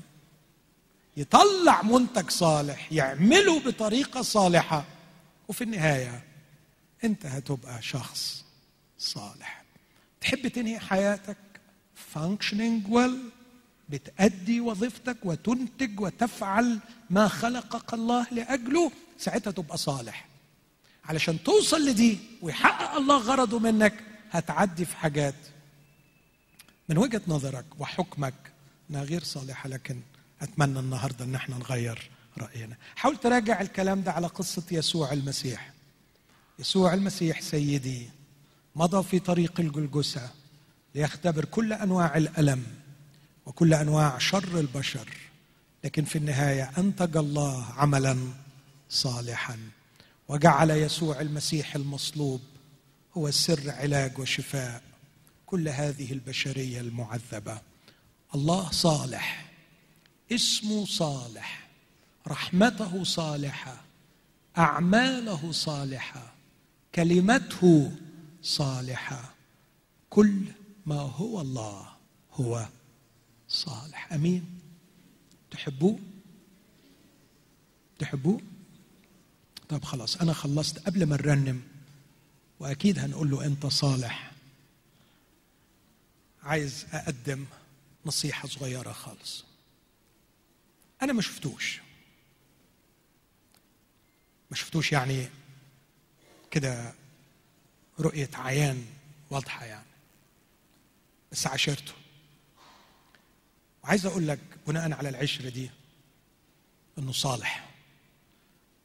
[1.17, 2.91] يطلع منتج صالح.
[2.91, 4.85] يعمله بطريقة صالحة.
[5.47, 6.23] وفي النهاية
[7.03, 8.45] أنت هتبقى شخص
[8.99, 9.63] صالح.
[10.21, 11.37] تحب تنهي حياتك؟
[12.15, 13.40] Functioning well.
[13.91, 20.27] بتأدي وظيفتك وتنتج وتفعل ما خلقك الله لأجله ساعتها تبقى صالح.
[21.05, 23.93] علشان توصل لدي ويحقق الله غرضه منك
[24.31, 25.35] هتعدي في حاجات
[26.89, 28.33] من وجهة نظرك وحكمك
[28.89, 29.99] انها غير صالحة لكن
[30.41, 32.75] أتمنى النهارده إن إحنا نغير رأينا.
[32.95, 35.71] حاول تراجع الكلام ده على قصة يسوع المسيح.
[36.59, 38.09] يسوع المسيح سيدي
[38.75, 40.29] مضى في طريق الجلجسه
[40.95, 42.63] ليختبر كل أنواع الألم.
[43.45, 45.09] وكل أنواع شر البشر
[45.83, 48.17] لكن في النهاية أنتج الله عملا
[48.89, 49.59] صالحا.
[50.27, 52.41] وجعل يسوع المسيح المصلوب
[53.17, 54.81] هو سر علاج وشفاء
[55.45, 57.61] كل هذه البشرية المعذبة.
[58.35, 59.51] الله صالح
[60.31, 61.67] اسمه صالح
[62.27, 63.81] رحمته صالحة
[64.57, 66.33] أعماله صالحة
[66.95, 67.91] كلمته
[68.43, 69.33] صالحة
[70.09, 70.41] كل
[70.85, 71.85] ما هو الله
[72.33, 72.65] هو.
[73.51, 74.13] صالح.
[74.13, 74.59] أمين.
[75.51, 75.99] تحبوه؟
[77.99, 78.41] تحبوه؟
[79.69, 80.79] طب خلاص أنا خلصت.
[80.79, 81.63] قبل ما نرنم
[82.59, 84.31] وأكيد هنقول له أنت صالح.
[86.43, 87.45] عايز أقدم
[88.05, 89.45] نصيحة صغيرة خالص.
[91.01, 91.79] أنا ما شفتوش.
[94.51, 95.29] ما شفتوش يعني
[96.51, 96.93] كده
[97.99, 98.85] رؤية عيان
[99.29, 99.85] واضحة يعني.
[101.31, 101.93] بس عاشرته.
[103.83, 105.69] وعايز أقول لك بناء على العشرة دي
[106.97, 107.69] إنه صالح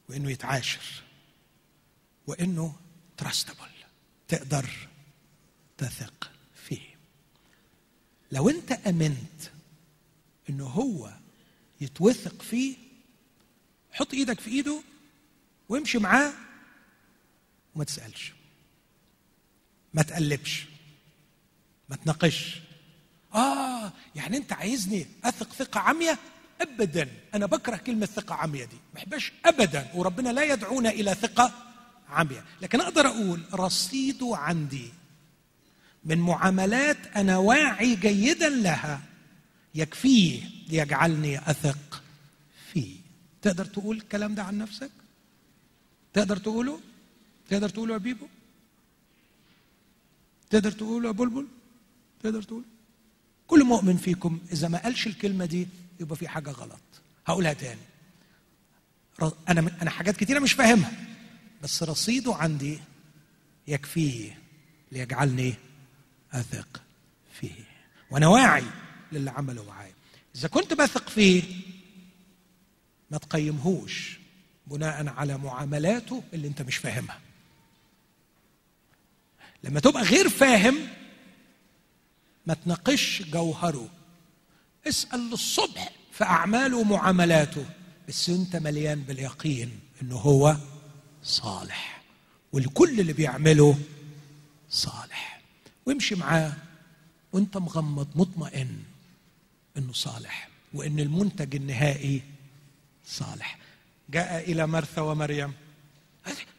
[0.08, 1.02] وإنه يتعاشر
[2.26, 2.76] وإنه
[3.16, 3.68] تراستبل
[4.28, 4.70] تقدر
[5.78, 6.96] تثق فيه.
[8.32, 9.40] لو أنت أمنت
[10.50, 11.12] إنه هو
[11.80, 12.76] يتوثق فيه
[13.92, 14.82] حط إيدك في إيده
[15.68, 16.32] وامشي معاه
[17.74, 18.32] وما تسألش
[19.94, 20.64] ما تقلبش
[21.88, 22.60] ما تناقش.
[23.36, 26.18] آه يعني أنت عايزني أثق ثقة عمياء
[26.60, 27.08] ابدا.
[27.34, 28.76] أنا بكره كلمة ثقة عمياء دي.
[28.76, 29.88] ما بحبش ابدا.
[29.94, 31.52] وربنا لا يدعونا إلى ثقة
[32.08, 34.88] عمياء لكن أقدر أقول رصيده عندي
[36.04, 39.00] من معاملات أنا واعي جيدا لها
[39.74, 42.02] يكفيه ليجعلني أثق
[42.72, 42.96] فيه.
[43.42, 44.90] تقدر تقول الكلام ده عن نفسك؟
[46.12, 46.80] تقدر تقوله؟
[47.50, 48.26] تقدر تقوله يا بيبو؟
[50.50, 51.46] تقدر تقوله يا بلبل؟
[52.22, 52.62] تقدر تقول
[53.46, 55.68] كل مؤمن فيكم إذا ما قالش الكلمة دي
[56.00, 56.80] يبقى في حاجة غلط.
[57.26, 57.80] هقولها تاني.
[59.48, 60.92] أنا أنا حاجات كتيرة مش فاهمها
[61.62, 62.78] بس رصيده عندي
[63.68, 64.38] يكفيه
[64.92, 65.54] ليجعلني
[66.32, 66.82] أثق
[67.40, 67.64] فيه.
[68.10, 68.64] وأنا واعي
[69.12, 69.92] للي عمله معايا
[70.36, 71.42] إذا كنت بثق فيه
[73.10, 74.18] ما تقيمهوش
[74.66, 77.20] بناء على معاملاته اللي أنت مش فاهمها.
[79.64, 80.76] لما تبقى غير فاهم
[82.46, 83.88] ما تناقش جوهره.
[84.88, 87.64] اسأل للصبح في أعماله ومعاملاته
[88.08, 90.56] بس أنت مليان باليقين انه هو
[91.22, 92.02] صالح
[92.52, 93.78] والكل اللي بيعمله
[94.70, 95.40] صالح.
[95.86, 96.52] وامشي معاه
[97.32, 98.82] وأنت مغمض مطمئن
[99.76, 102.22] إنه صالح وإن المنتج النهائي
[103.06, 103.58] صالح.
[104.10, 105.52] جاء إلى مرثا ومريم.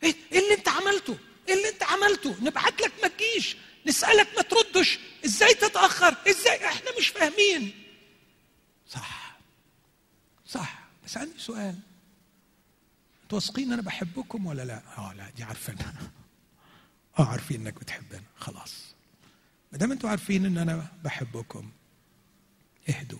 [0.03, 1.17] إيه اللي أنت عملته؟
[1.49, 3.57] إيه اللي أنت عملته؟ نبعت لك ما تجيش
[3.87, 4.99] نسألك ما تردش.
[5.25, 7.71] إزاي تتأخر؟ إزاي؟ إحنا مش فاهمين.
[8.89, 9.37] صح.
[10.45, 10.79] صح.
[11.05, 11.79] بس عندي سؤال.
[13.23, 15.93] أنتوا واثقين أنا بحبكم ولا لا؟ آه لا دي عارفينها.
[17.19, 18.23] آه عارفين إنك بتحبنا.
[18.35, 18.73] خلاص.
[19.71, 21.71] ما دام أنتوا عارفين إن أنا بحبكم
[22.89, 23.19] اهدوا.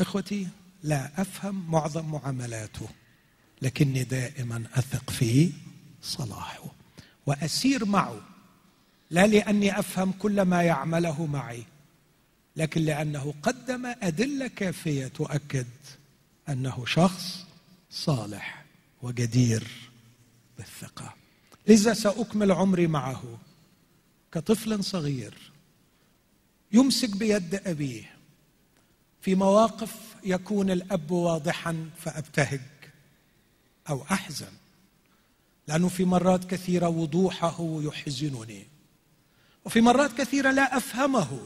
[0.00, 0.48] إخوتي
[0.82, 2.88] لا أفهم معظم معاملاته
[3.62, 5.52] لكني دائما أثق في
[6.02, 6.64] صلاحه
[7.26, 8.33] وأسير معه.
[9.10, 11.62] لا لأني أفهم كل ما يعمله معي
[12.56, 15.66] لكن لأنه قدم أدلة كافية تؤكد
[16.48, 17.44] أنه شخص
[17.90, 18.64] صالح
[19.02, 19.68] وجدير
[20.58, 21.14] بالثقة.
[21.68, 23.38] لذا سأكمل عمري معه
[24.32, 25.52] كطفل صغير
[26.72, 28.10] يمسك بيد أبيه
[29.22, 29.94] في مواقف
[30.24, 32.60] يكون الأب واضحا فأبتهج
[33.88, 34.52] أو أحزن
[35.68, 38.73] لأنه في مرات كثيرة وضوحه يحزنني.
[39.64, 41.38] وفي مرات كثيرة لا أفهمه.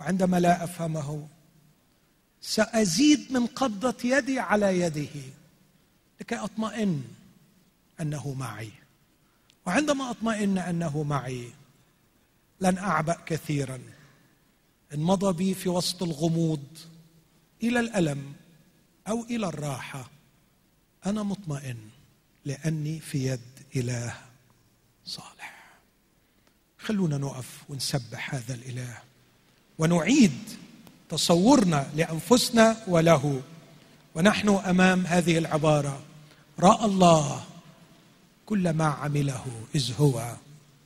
[0.00, 1.28] وعندما لا أفهمه
[2.40, 5.22] سأزيد من قبضة يدي على يده
[6.20, 7.04] لكي أطمئن
[8.00, 8.72] أنه معي.
[9.66, 11.50] وعندما أطمئن أنه معي
[12.60, 13.80] لن أعبأ كثيرا.
[14.94, 16.78] إن مضى بي في وسط الغموض
[17.62, 18.32] إلى الألم
[19.08, 20.10] أو إلى الراحة
[21.06, 21.76] أنا مطمئن
[22.44, 23.40] لأني في يد
[23.76, 24.14] إله
[25.04, 25.57] صالح.
[26.88, 28.98] خلونا نقف ونسبح هذا الإله.
[29.78, 30.38] ونعيد
[31.08, 33.42] تصورنا لأنفسنا وله.
[34.14, 36.00] ونحن أمام هذه العبارة.
[36.60, 37.44] رأى الله
[38.46, 39.44] كل ما عمله
[39.74, 40.36] إذ هو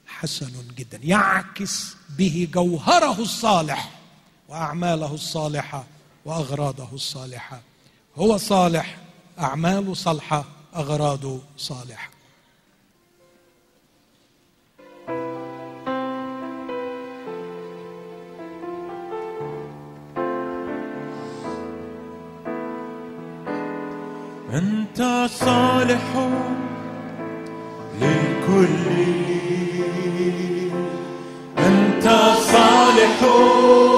[0.07, 1.01] حسن جدا.
[1.03, 4.01] يعكس به جوهره الصالح
[4.49, 5.85] وأعماله الصالحة
[6.24, 7.61] وأغراضه الصالحة.
[8.16, 8.99] هو صالح
[9.39, 10.45] أعماله صالحة
[10.77, 12.11] أغراضه صالحة.
[24.53, 26.29] أنت صالح
[28.01, 28.93] للكل
[31.59, 32.05] أنت
[32.53, 33.91] صالح.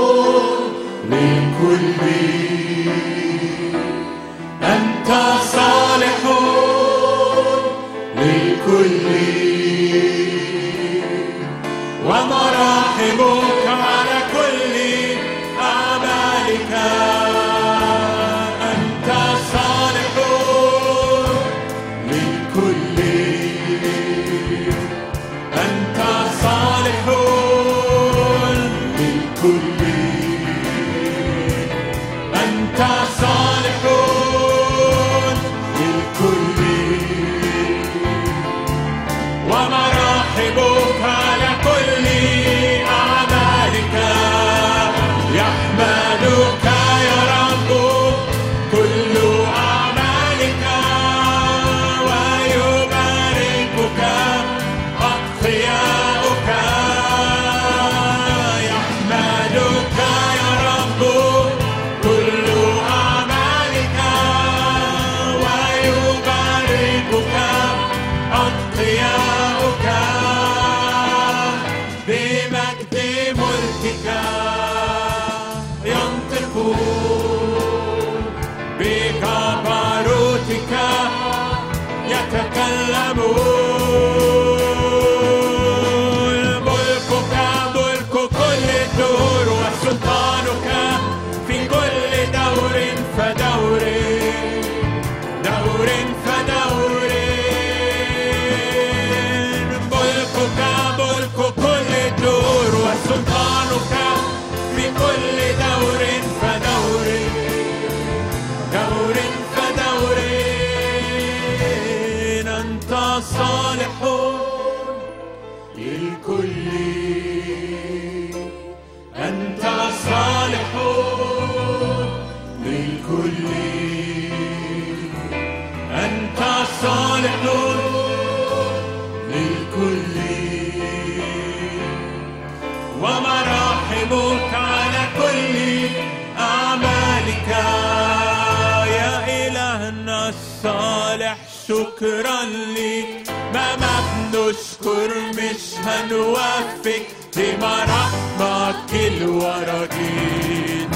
[146.14, 150.88] مش هنوفق بمراحمك الوراجين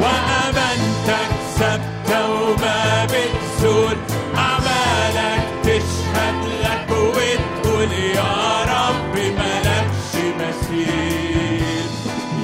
[0.00, 3.96] وأمانتك ثابتة وما بتزول
[4.36, 11.86] أعمالك تشهد لك وتقول يا رب ملكش مثيل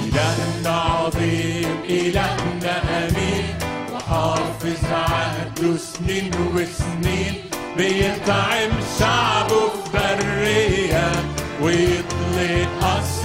[0.05, 3.55] إلهنا عظيم إلهنا أمين.
[3.95, 7.35] وحافظ عهده سنين وسنين.
[7.77, 11.13] بيطعم شعبه في برية
[11.63, 12.20] ويطلق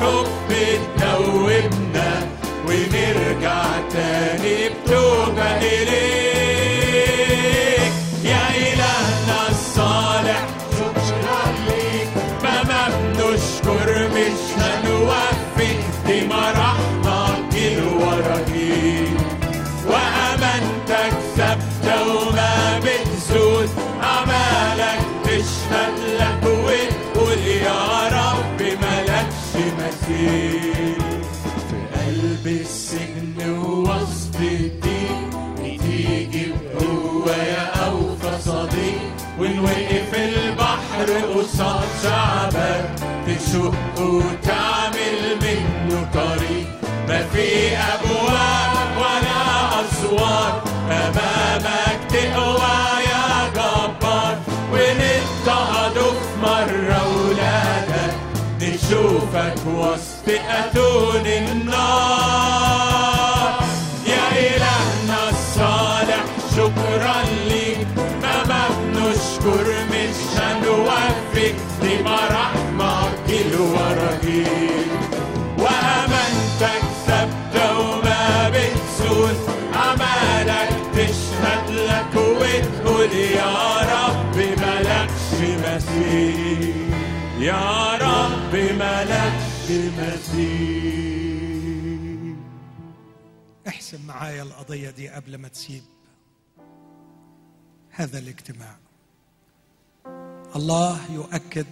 [0.00, 0.50] حب
[0.98, 2.28] تدوبنا
[2.66, 6.25] ونرجع تاني بتوبة إليك.
[58.96, 62.56] نشوفك وسط أتون النار.
[64.06, 66.24] يا إلهنا الصالح
[66.56, 67.16] شكرا
[67.48, 67.86] ليك
[68.22, 71.46] ما بنشكر مش هنوفي
[71.82, 74.90] دي مراحمك الوراجيل
[75.58, 79.34] وأمانتك ثابتة وما بتزول
[79.74, 83.54] أعمالك تشهد لك وتقول يا
[83.92, 85.28] رب ملكش
[85.66, 86.74] مثيل
[87.38, 88.05] يا رب
[88.56, 91.56] ملكش مثيل
[93.68, 95.82] احسب معايا القضية دي قبل ما تسيب
[97.90, 98.76] هذا الاجتماع.
[100.56, 101.66] الله يؤكد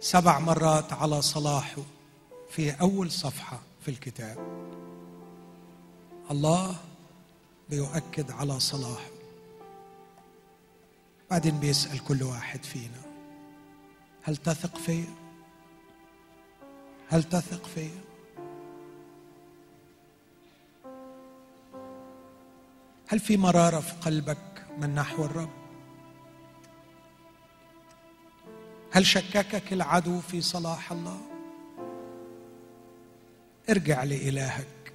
[0.00, 1.82] سبع مرات على صلاحه
[2.50, 4.38] في أول صفحة في الكتاب.
[6.30, 6.76] الله
[7.70, 9.10] بيؤكد على صلاحه.
[11.30, 13.02] بعدين بيسأل كل واحد فينا
[14.22, 15.17] هل تثق فيا؟
[17.08, 18.00] هل تثق فيا؟
[23.06, 25.50] هل في مرارة في قلبك من نحو الرب؟
[28.92, 31.20] هل شككك العدو في صلاح الله؟
[33.70, 34.92] ارجع لإلهك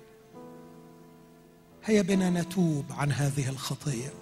[1.84, 4.14] هيا بنا نتوب عن هذه الخطية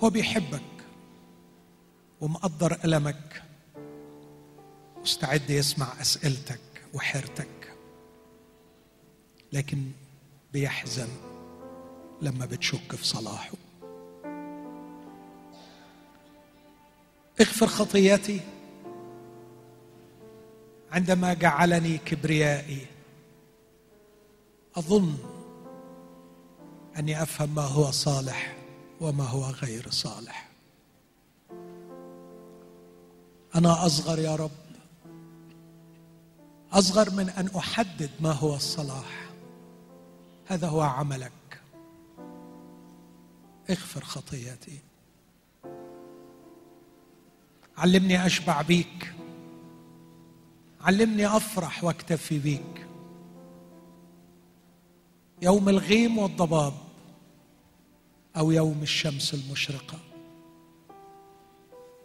[0.00, 0.60] هو بيحبك
[2.20, 3.42] ومقدر ألمك
[5.04, 6.60] مستعد يسمع أسئلتك
[6.94, 7.74] وحيرتك
[9.52, 9.90] لكن
[10.52, 11.08] بيحزن
[12.22, 13.52] لما بتشك في صلاحه.
[17.40, 18.40] اغفر خطيتي
[20.92, 22.86] عندما جعلني كبريائي.
[24.76, 25.16] أظن
[26.98, 28.56] أني أفهم ما هو صالح
[29.00, 30.48] وما هو غير صالح.
[33.54, 34.63] أنا أصغر يا رب
[36.74, 39.30] أصغر من أن أحدد ما هو الصلاح.
[40.46, 41.60] هذا هو عملك.
[43.70, 44.78] اغفر خطيئتي.
[47.78, 49.14] علمني أشبع بيك.
[50.80, 52.86] علمني أفرح واكتفي بيك.
[55.42, 56.74] يوم الغيم والضباب
[58.36, 59.98] أو يوم الشمس المشرقة.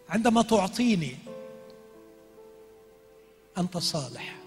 [0.09, 1.15] عندما تعطيني
[3.57, 4.38] أنت صالح.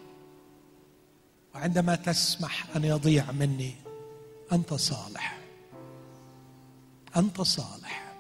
[1.55, 3.75] وعندما تسمح أن يضيع مني
[4.53, 5.39] أنت صالح.
[7.17, 8.15] أنت صالح.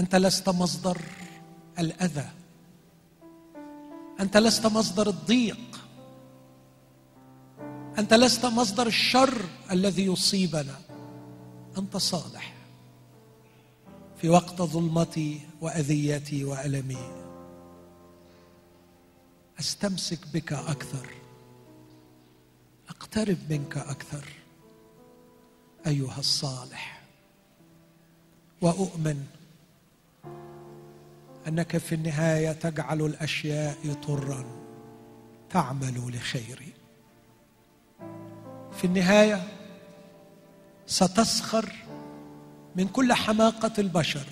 [0.00, 1.00] أنت لست مصدر
[1.78, 2.28] الأذى.
[4.20, 5.80] أنت لست مصدر الضيق.
[7.98, 10.80] أنت لست مصدر الشر الذي يصيبنا.
[11.78, 12.54] أنت صالح.
[14.20, 17.23] في وقت ظلمتي وأذيتي وألمي
[19.60, 21.06] أستمسك بك أكثر.
[22.88, 24.28] أقترب منك أكثر.
[25.86, 27.02] أيها الصالح.
[28.60, 29.26] وأؤمن
[31.48, 34.44] أنك في النهاية تجعل الأشياء طرا.
[35.50, 36.72] تعمل لخيري
[38.76, 39.48] في النهاية
[40.86, 41.72] ستسخر
[42.76, 44.26] من كل حماقة البشر.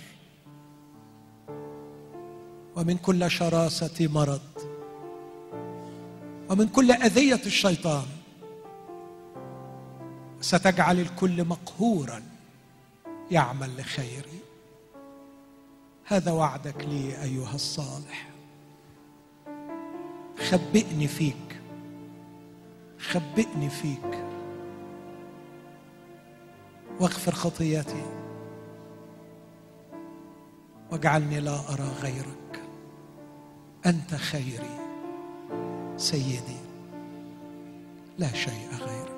[2.76, 4.51] ومن كل شراسة مرض.
[6.52, 8.06] ومن كل أذية الشيطان
[10.40, 12.22] ستجعل الكل مقهورا
[13.30, 14.40] يعمل لخيري
[16.04, 18.30] هذا وعدك لي أيها الصالح.
[20.50, 21.60] خبئني فيك.
[22.98, 24.24] خبئني فيك.
[27.00, 28.02] واغفر خطياتي
[30.90, 32.62] واجعلني لا أرى غيرك.
[33.86, 34.91] أنت خيري.
[36.02, 36.60] سيدي
[38.18, 39.12] لا شيء غيرك.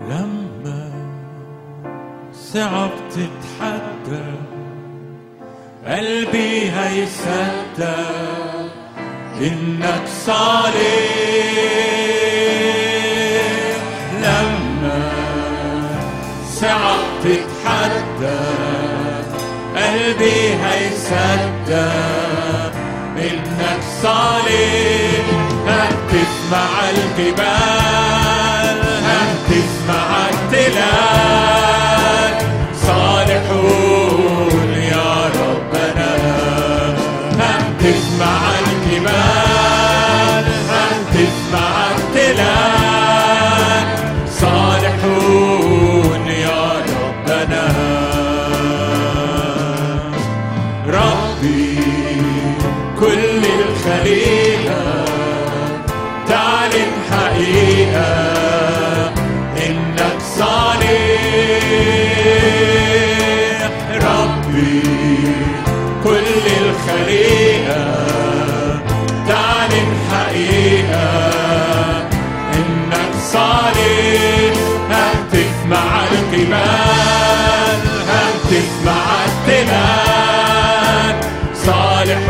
[0.00, 0.92] لما
[2.32, 4.32] صعب تتحدى
[5.86, 7.86] قلبي هيصدق
[9.40, 11.35] إنك صالح.
[20.16, 21.76] قلبي هيصدق
[23.18, 25.24] إنك صالح
[25.66, 31.65] هتف مع الجبال هتف مع التلال.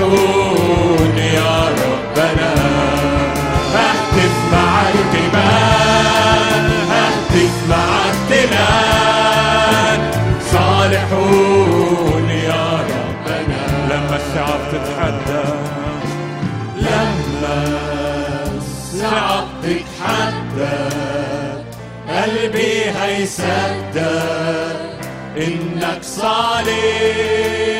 [0.07, 2.55] صالحون يا ربنا.
[3.74, 10.01] هتف مع الجبال هتف مع التلال.
[10.53, 13.62] صالحون يا ربنا.
[13.91, 15.47] لما الشعب تتحدى
[16.77, 17.57] لما
[18.57, 20.78] الصعب تتحدى
[22.09, 24.77] قلبي هيصدق
[25.37, 27.76] إنك صالح.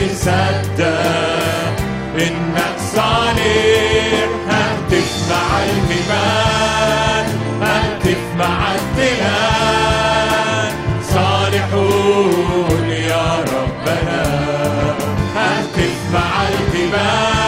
[0.00, 1.76] هيصدق
[2.14, 7.26] إنك صالح هتف مع الجبال
[7.62, 10.72] هتف مع التلال
[11.14, 14.22] صالحون يا ربنا
[15.36, 17.39] هتف مع الجبال